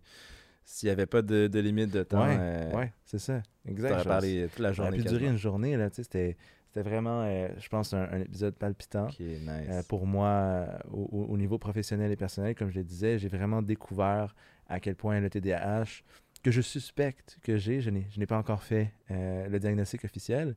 s'il 0.66 0.88
n'y 0.88 0.92
avait 0.92 1.06
pas 1.06 1.22
de, 1.22 1.48
de 1.48 1.60
limite 1.60 1.92
de 1.92 2.04
temps. 2.04 2.26
ouais, 2.28 2.36
euh, 2.38 2.72
ouais, 2.74 2.94
c'est 3.06 3.20
ça. 3.20 3.42
Exact. 3.66 3.90
T'aurais 3.90 4.04
parlé 4.04 4.48
toute 4.50 4.60
la 4.60 4.74
Ça 4.74 4.82
aurait 4.82 4.92
journée. 4.92 5.04
pu 5.04 5.10
durer 5.10 5.28
une 5.28 5.38
journée. 5.38 5.78
Là, 5.78 5.90
tu 5.90 5.96
sais, 5.98 6.04
c'était, 6.04 6.38
c'était 6.68 6.88
vraiment, 6.88 7.22
euh, 7.24 7.48
je 7.58 7.68
pense, 7.70 7.94
un, 7.94 8.04
un 8.12 8.20
épisode 8.22 8.56
palpitant. 8.56 9.08
Nice. 9.08 9.68
Euh, 9.70 9.82
pour 9.88 10.06
moi, 10.06 10.28
euh, 10.28 10.68
au, 10.92 11.08
au- 11.12 11.26
au 11.34 11.38
niveau 11.38 11.58
professionnel 11.58 12.12
et 12.12 12.16
personnel, 12.16 12.56
comme 12.56 12.70
je 12.70 12.78
le 12.78 12.84
disais, 12.84 13.18
j'ai 13.20 13.30
vraiment 13.30 13.62
découvert 13.62 14.36
à 14.68 14.80
quel 14.80 14.96
point 14.96 15.20
le 15.20 15.30
TDAH, 15.30 16.04
que 16.44 16.52
je 16.52 16.62
suspecte 16.62 17.40
que 17.42 17.58
j'ai, 17.58 17.82
je 17.82 17.90
n'ai, 17.90 18.26
pas 18.28 18.38
encore 18.38 18.62
fait 18.64 18.92
euh, 19.12 19.48
le 19.48 19.60
diagnostic 19.60 20.04
officiel, 20.06 20.56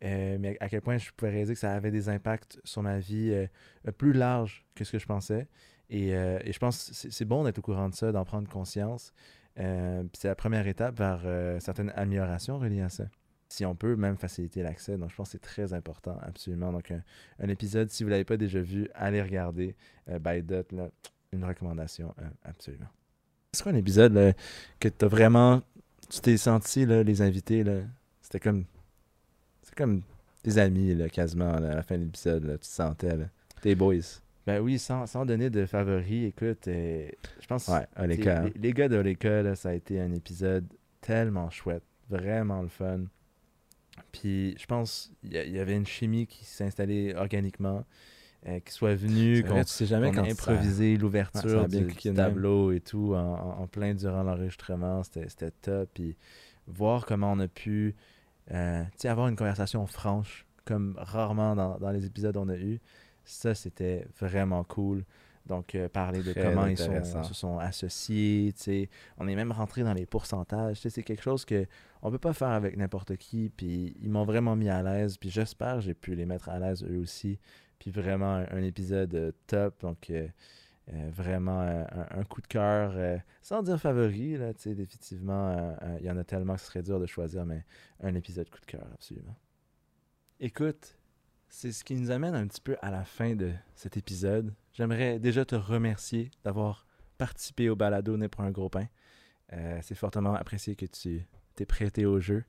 mais 0.00 0.56
à 0.60 0.68
quel 0.68 0.80
point 0.80 0.96
je 0.96 1.10
pouvais 1.16 1.32
réaliser 1.32 1.54
que 1.54 1.60
ça 1.60 1.72
avait 1.74 1.90
des 1.90 2.08
impacts 2.08 2.60
sur 2.64 2.82
ma 2.82 2.98
vie 2.98 3.46
plus 3.98 4.12
larges 4.12 4.64
que 4.74 4.84
ce 4.84 4.92
que 4.92 4.98
je 4.98 5.06
pensais. 5.06 5.48
Et, 5.90 6.10
et 6.10 6.52
je 6.52 6.58
pense 6.58 6.88
que 7.02 7.10
c'est, 7.10 7.24
bon 7.24 7.42
d'être 7.44 7.58
au 7.58 7.62
courant 7.62 7.88
de 7.88 7.94
ça, 7.94 8.10
d'en 8.12 8.24
prendre 8.24 8.48
conscience. 8.48 9.12
C'est 9.56 10.24
la 10.28 10.34
première 10.36 10.66
étape 10.68 10.96
vers 10.96 11.20
certaines 11.60 11.90
améliorations 11.96 12.58
reliées 12.58 12.82
à 12.82 12.88
ça. 12.88 13.04
Si 13.48 13.64
on 13.64 13.74
peut 13.74 13.96
même 13.96 14.16
faciliter 14.18 14.62
l'accès. 14.62 14.98
Donc, 14.98 15.10
je 15.10 15.16
pense 15.16 15.28
que 15.28 15.32
c'est 15.32 15.38
très 15.38 15.72
important, 15.72 16.18
absolument. 16.22 16.70
Donc, 16.70 16.90
un, 16.90 17.02
un 17.40 17.48
épisode, 17.48 17.90
si 17.90 18.02
vous 18.02 18.08
ne 18.08 18.12
l'avez 18.12 18.24
pas 18.24 18.36
déjà 18.36 18.60
vu, 18.60 18.88
allez 18.94 19.22
regarder. 19.22 19.74
Euh, 20.10 20.18
by 20.18 20.42
Dot, 20.42 20.70
là, 20.72 20.90
une 21.32 21.44
recommandation, 21.44 22.14
euh, 22.20 22.26
absolument. 22.44 22.88
C'est 23.52 23.62
quoi 23.62 23.72
un 23.72 23.76
épisode 23.76 24.12
là, 24.12 24.32
que 24.78 24.88
t'as 24.88 25.08
vraiment. 25.08 25.62
Tu 26.10 26.20
t'es 26.20 26.36
senti, 26.36 26.84
là, 26.84 27.02
les 27.02 27.22
invités, 27.22 27.64
là? 27.64 27.80
C'était 28.20 28.40
comme. 28.40 28.64
C'est 29.62 29.74
comme 29.74 30.02
tes 30.42 30.58
amis, 30.58 30.94
là, 30.94 31.08
quasiment, 31.08 31.58
là, 31.58 31.72
à 31.72 31.74
la 31.76 31.82
fin 31.82 31.96
de 31.96 32.04
l'épisode, 32.04 32.44
là. 32.44 32.54
Tu 32.54 32.60
te 32.60 32.66
sentais, 32.66 33.16
là. 33.16 33.24
Tes 33.62 33.74
boys. 33.74 34.20
Ben 34.46 34.60
oui, 34.60 34.78
sans, 34.78 35.06
sans 35.06 35.26
donner 35.26 35.50
de 35.50 35.66
favoris, 35.66 36.28
écoute, 36.28 36.68
euh, 36.68 37.08
je 37.40 37.46
pense 37.46 37.68
Ouais, 37.68 37.86
les, 38.06 38.16
les 38.56 38.72
gars 38.72 38.88
d'Oleka, 38.88 39.42
là, 39.42 39.54
ça 39.54 39.70
a 39.70 39.72
été 39.74 40.00
un 40.00 40.12
épisode 40.12 40.66
tellement 41.02 41.50
chouette, 41.50 41.82
vraiment 42.08 42.62
le 42.62 42.68
fun. 42.68 43.00
Puis 44.12 44.56
je 44.58 44.66
pense 44.66 45.12
qu'il 45.20 45.32
y, 45.32 45.38
a- 45.38 45.44
il 45.44 45.52
y 45.52 45.58
avait 45.58 45.76
une 45.76 45.86
chimie 45.86 46.26
qui 46.26 46.44
s'est 46.44 46.64
installée 46.64 47.14
organiquement, 47.14 47.84
euh, 48.46 48.60
qui 48.60 48.72
soit 48.72 48.94
venue, 48.94 49.42
qu'on 49.44 49.62
tu 49.64 49.70
sais 49.70 49.86
jamais 49.86 50.10
quand 50.12 50.24
improvisé 50.24 50.94
ça 50.94 51.00
l'ouverture 51.00 51.68
du, 51.68 51.86
tableau 52.14 52.72
et 52.72 52.80
tout 52.80 53.14
en, 53.14 53.60
en- 53.62 53.66
plein 53.66 53.94
durant 53.94 54.22
l'enregistrement. 54.22 55.02
C'était 55.02 55.50
top. 55.62 55.90
Puis 55.94 56.16
voir 56.66 57.06
comment 57.06 57.32
on 57.32 57.38
a 57.40 57.48
pu 57.48 57.94
euh, 58.52 58.84
avoir 59.04 59.28
une 59.28 59.36
conversation 59.36 59.86
franche, 59.86 60.46
comme 60.64 60.94
rarement 60.98 61.54
dans, 61.56 61.78
dans 61.78 61.90
les 61.90 62.06
épisodes 62.06 62.36
on 62.36 62.48
a 62.48 62.56
eu, 62.56 62.80
ça 63.24 63.54
c'était 63.54 64.06
vraiment 64.20 64.64
cool. 64.64 65.04
Donc, 65.48 65.74
euh, 65.74 65.88
parler 65.88 66.22
de 66.22 66.32
Très 66.32 66.42
comment 66.44 66.66
ils 66.66 66.76
sont- 66.76 67.22
se 67.24 67.34
sont 67.34 67.58
associés, 67.58 68.52
tu 68.56 68.62
sais. 68.62 68.90
On 69.16 69.26
est 69.26 69.34
même 69.34 69.50
rentré 69.50 69.82
dans 69.82 69.94
les 69.94 70.06
pourcentages. 70.06 70.76
tu 70.76 70.82
sais, 70.82 70.90
C'est 70.90 71.02
quelque 71.02 71.22
chose 71.22 71.44
que 71.44 71.66
on 72.02 72.10
peut 72.10 72.18
pas 72.18 72.34
faire 72.34 72.48
avec 72.50 72.76
n'importe 72.76 73.16
qui. 73.16 73.48
Puis 73.48 73.96
ils 74.00 74.10
m'ont 74.10 74.24
vraiment 74.24 74.54
mis 74.56 74.68
à 74.68 74.82
l'aise. 74.82 75.16
Puis 75.16 75.30
j'espère 75.30 75.76
que 75.76 75.80
j'ai 75.80 75.94
pu 75.94 76.14
les 76.14 76.26
mettre 76.26 76.48
à 76.50 76.58
l'aise 76.58 76.84
eux 76.84 76.98
aussi. 76.98 77.38
Puis 77.78 77.90
vraiment 77.90 78.34
un, 78.34 78.46
un 78.50 78.62
épisode 78.62 79.14
euh, 79.14 79.32
top. 79.46 79.80
Donc 79.80 80.10
euh, 80.10 80.28
euh, 80.92 81.10
vraiment 81.12 81.60
un, 81.60 81.86
un 82.10 82.24
coup 82.24 82.40
de 82.42 82.46
cœur. 82.46 82.94
sans 83.42 83.62
dire 83.62 83.78
favori, 83.80 84.36
là, 84.36 84.52
tu 84.54 84.62
sais, 84.62 84.74
définitivement. 84.74 85.76
Il 85.98 86.04
y 86.06 86.10
en 86.10 86.16
a 86.18 86.24
tellement 86.24 86.54
que 86.54 86.60
ce 86.60 86.66
serait 86.66 86.82
dur 86.82 87.00
de 87.00 87.06
choisir, 87.06 87.44
mais 87.46 87.64
un 88.02 88.14
épisode 88.14 88.48
coup 88.50 88.60
de 88.60 88.66
cœur, 88.66 88.86
absolument. 88.94 89.36
Écoute, 90.40 90.96
c'est 91.48 91.72
ce 91.72 91.82
qui 91.84 91.94
nous 91.94 92.10
amène 92.10 92.34
un 92.34 92.46
petit 92.46 92.60
peu 92.60 92.76
à 92.82 92.90
la 92.90 93.04
fin 93.04 93.34
de 93.34 93.50
cet 93.74 93.96
épisode. 93.96 94.52
J'aimerais 94.78 95.18
déjà 95.18 95.44
te 95.44 95.56
remercier 95.56 96.30
d'avoir 96.44 96.86
participé 97.18 97.68
au 97.68 97.74
balado 97.74 98.16
Né 98.16 98.28
pour 98.28 98.42
un 98.42 98.52
gros 98.52 98.68
pain. 98.68 98.86
Euh, 99.52 99.80
c'est 99.82 99.96
fortement 99.96 100.34
apprécié 100.34 100.76
que 100.76 100.86
tu 100.86 101.26
t'es 101.56 101.66
prêté 101.66 102.06
au 102.06 102.20
jeu. 102.20 102.44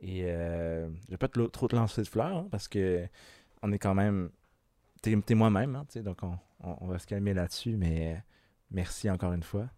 Et 0.00 0.24
euh, 0.24 0.88
je 1.06 1.10
vais 1.12 1.16
pas 1.18 1.28
trop 1.28 1.68
te 1.68 1.76
lancer 1.76 2.02
de 2.02 2.08
fleurs 2.08 2.36
hein, 2.36 2.48
parce 2.50 2.66
que 2.66 3.06
on 3.62 3.70
est 3.70 3.78
quand 3.78 3.94
même. 3.94 4.30
T'es, 5.02 5.16
t'es 5.24 5.36
moi-même, 5.36 5.76
hein, 5.76 5.86
donc 6.02 6.24
on, 6.24 6.36
on- 6.64 6.76
on 6.80 6.86
va 6.88 6.98
se 6.98 7.06
calmer 7.06 7.32
là-dessus. 7.32 7.76
Mais 7.76 8.14
euh, 8.14 8.18
merci 8.72 9.08
encore 9.08 9.32
une 9.32 9.44
fois. 9.44 9.68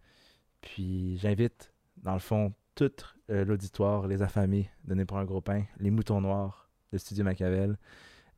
Puis 0.61 1.17
j'invite, 1.19 1.71
dans 1.97 2.13
le 2.13 2.19
fond, 2.19 2.51
tout 2.73 2.91
euh, 3.29 3.45
l'auditoire, 3.45 4.07
les 4.07 4.23
affamés 4.23 4.71
de 4.85 4.95
Né 4.95 5.05
pour 5.05 5.19
un 5.19 5.25
gros 5.25 5.41
pain, 5.41 5.65
les 5.77 5.91
moutons 5.91 6.19
noirs 6.19 6.67
de 6.91 6.97
Studio 6.97 7.23
Machiavel, 7.23 7.77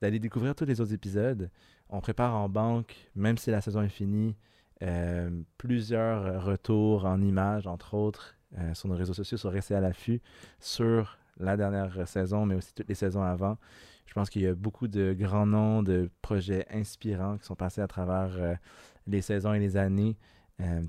d'aller 0.01 0.19
découvrir 0.19 0.53
tous 0.53 0.65
les 0.65 0.81
autres 0.81 0.93
épisodes. 0.93 1.49
On 1.89 2.01
prépare 2.01 2.35
en 2.35 2.49
banque, 2.49 2.95
même 3.15 3.37
si 3.37 3.51
la 3.51 3.61
saison 3.61 3.81
est 3.81 3.89
finie, 3.89 4.35
euh, 4.83 5.29
plusieurs 5.57 6.43
retours 6.43 7.05
en 7.05 7.21
images, 7.21 7.65
entre 7.65 7.93
autres, 7.93 8.35
euh, 8.57 8.73
sur 8.73 8.89
nos 8.89 8.95
réseaux 8.95 9.13
sociaux, 9.13 9.37
sur 9.37 9.51
Rester 9.51 9.75
à 9.75 9.81
l'affût, 9.81 10.21
sur 10.59 11.17
la 11.39 11.57
dernière 11.57 12.07
saison, 12.07 12.45
mais 12.45 12.55
aussi 12.55 12.73
toutes 12.73 12.89
les 12.89 12.95
saisons 12.95 13.23
avant. 13.23 13.57
Je 14.05 14.13
pense 14.13 14.29
qu'il 14.29 14.41
y 14.41 14.47
a 14.47 14.53
beaucoup 14.53 14.87
de 14.87 15.15
grands 15.17 15.45
noms, 15.45 15.83
de 15.83 16.09
projets 16.21 16.65
inspirants 16.71 17.37
qui 17.37 17.45
sont 17.45 17.55
passés 17.55 17.81
à 17.81 17.87
travers 17.87 18.35
euh, 18.37 18.55
les 19.07 19.21
saisons 19.21 19.53
et 19.53 19.59
les 19.59 19.77
années. 19.77 20.17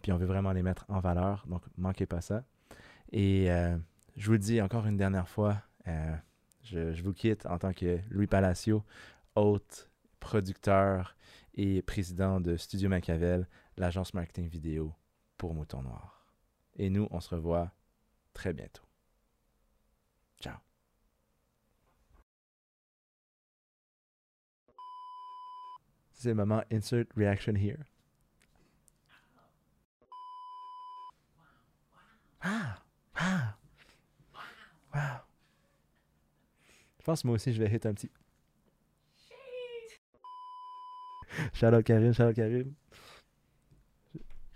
puis 0.02 0.12
on 0.12 0.16
veut 0.16 0.26
vraiment 0.26 0.52
les 0.52 0.62
mettre 0.62 0.84
en 0.88 1.00
valeur, 1.00 1.44
donc 1.48 1.62
manquez 1.76 2.06
pas 2.06 2.20
ça. 2.20 2.42
Et 3.12 3.48
je 4.16 4.30
vous 4.30 4.38
dis 4.38 4.60
encore 4.60 4.86
une 4.86 4.96
dernière 4.96 5.28
fois, 5.28 5.58
je, 6.62 7.02
vous 7.02 7.12
quitte 7.12 7.46
en 7.46 7.58
tant 7.58 7.72
que 7.72 7.98
Louis 8.10 8.26
Palacio, 8.26 8.82
hôte, 9.36 9.87
producteur 10.28 11.16
et 11.54 11.80
président 11.80 12.38
de 12.38 12.58
Studio 12.58 12.90
Machiavel, 12.90 13.48
l'agence 13.78 14.12
marketing 14.12 14.46
vidéo 14.46 14.94
pour 15.38 15.54
Mouton 15.54 15.80
Noir. 15.80 16.34
Et 16.76 16.90
nous, 16.90 17.08
on 17.10 17.18
se 17.18 17.34
revoit 17.34 17.72
très 18.34 18.52
bientôt. 18.52 18.82
Ciao. 20.38 20.58
C'est 26.12 26.28
le 26.28 26.34
moment 26.34 26.62
insert 26.70 27.06
reaction 27.16 27.54
here. 27.54 27.82
Ah, 32.42 32.82
ah, 33.14 33.56
wow. 34.94 35.00
Je 36.98 37.04
pense 37.04 37.22
que 37.22 37.26
moi 37.26 37.36
aussi 37.36 37.54
je 37.54 37.62
vais 37.62 37.74
hit 37.74 37.86
un 37.86 37.94
petit. 37.94 38.10
Shout 41.52 41.74
out 41.74 41.84
Karim, 41.84 42.12
shout 42.12 42.24
out 42.24 42.34
Karim. 42.34 42.74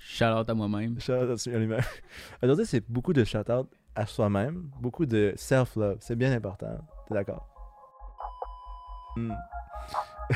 Shout-out 0.04 0.48
à 0.50 0.54
moi-même. 0.54 1.00
Shout-out 1.00 1.38
à 1.46 1.58
lui-même. 1.58 1.80
Aujourd'hui, 2.42 2.66
c'est 2.66 2.84
beaucoup 2.88 3.12
de 3.12 3.24
shout-out 3.24 3.68
à 3.94 4.06
soi-même, 4.06 4.70
beaucoup 4.80 5.06
de 5.06 5.32
self-love. 5.36 5.98
C'est 6.00 6.16
bien 6.16 6.32
important. 6.32 6.78
T'es 7.06 7.14
d'accord? 7.14 7.46
Mm. 9.16 9.32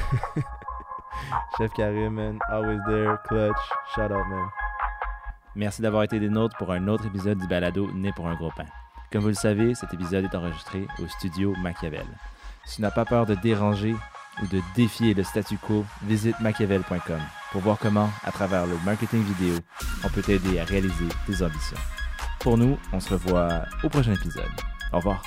Chef 1.58 1.72
Karim, 1.72 2.14
man, 2.14 2.38
always 2.48 2.78
there, 2.86 3.16
clutch, 3.26 3.56
shout 3.94 4.12
out, 4.12 4.26
man. 4.28 4.48
Merci 5.54 5.82
d'avoir 5.82 6.02
été 6.02 6.20
des 6.20 6.28
nôtres 6.28 6.56
pour 6.58 6.70
un 6.70 6.86
autre 6.86 7.06
épisode 7.06 7.38
du 7.38 7.46
balado 7.48 7.90
Né 7.92 8.12
pour 8.14 8.28
un 8.28 8.34
gros 8.34 8.50
pain. 8.56 8.66
Comme 9.10 9.22
vous 9.22 9.28
le 9.28 9.34
savez, 9.34 9.74
cet 9.74 9.94
épisode 9.94 10.24
est 10.24 10.34
enregistré 10.34 10.86
au 10.98 11.08
studio 11.08 11.54
Machiavel. 11.62 12.06
Si 12.66 12.76
tu 12.76 12.82
n'as 12.82 12.90
pas 12.90 13.04
peur 13.04 13.24
de 13.24 13.34
déranger 13.34 13.94
ou 14.42 14.46
de 14.46 14.60
défier 14.74 15.14
le 15.14 15.22
statu 15.22 15.56
quo, 15.58 15.84
visite 16.02 16.38
machiavel.com 16.40 17.20
pour 17.52 17.60
voir 17.60 17.78
comment, 17.78 18.10
à 18.24 18.32
travers 18.32 18.66
le 18.66 18.76
marketing 18.84 19.22
vidéo, 19.22 19.58
on 20.04 20.08
peut 20.08 20.22
t'aider 20.22 20.58
à 20.58 20.64
réaliser 20.64 21.08
tes 21.26 21.42
ambitions. 21.42 21.78
Pour 22.40 22.58
nous, 22.58 22.76
on 22.92 23.00
se 23.00 23.10
revoit 23.10 23.62
au 23.82 23.88
prochain 23.88 24.12
épisode. 24.12 24.44
Au 24.92 24.98
revoir. 24.98 25.22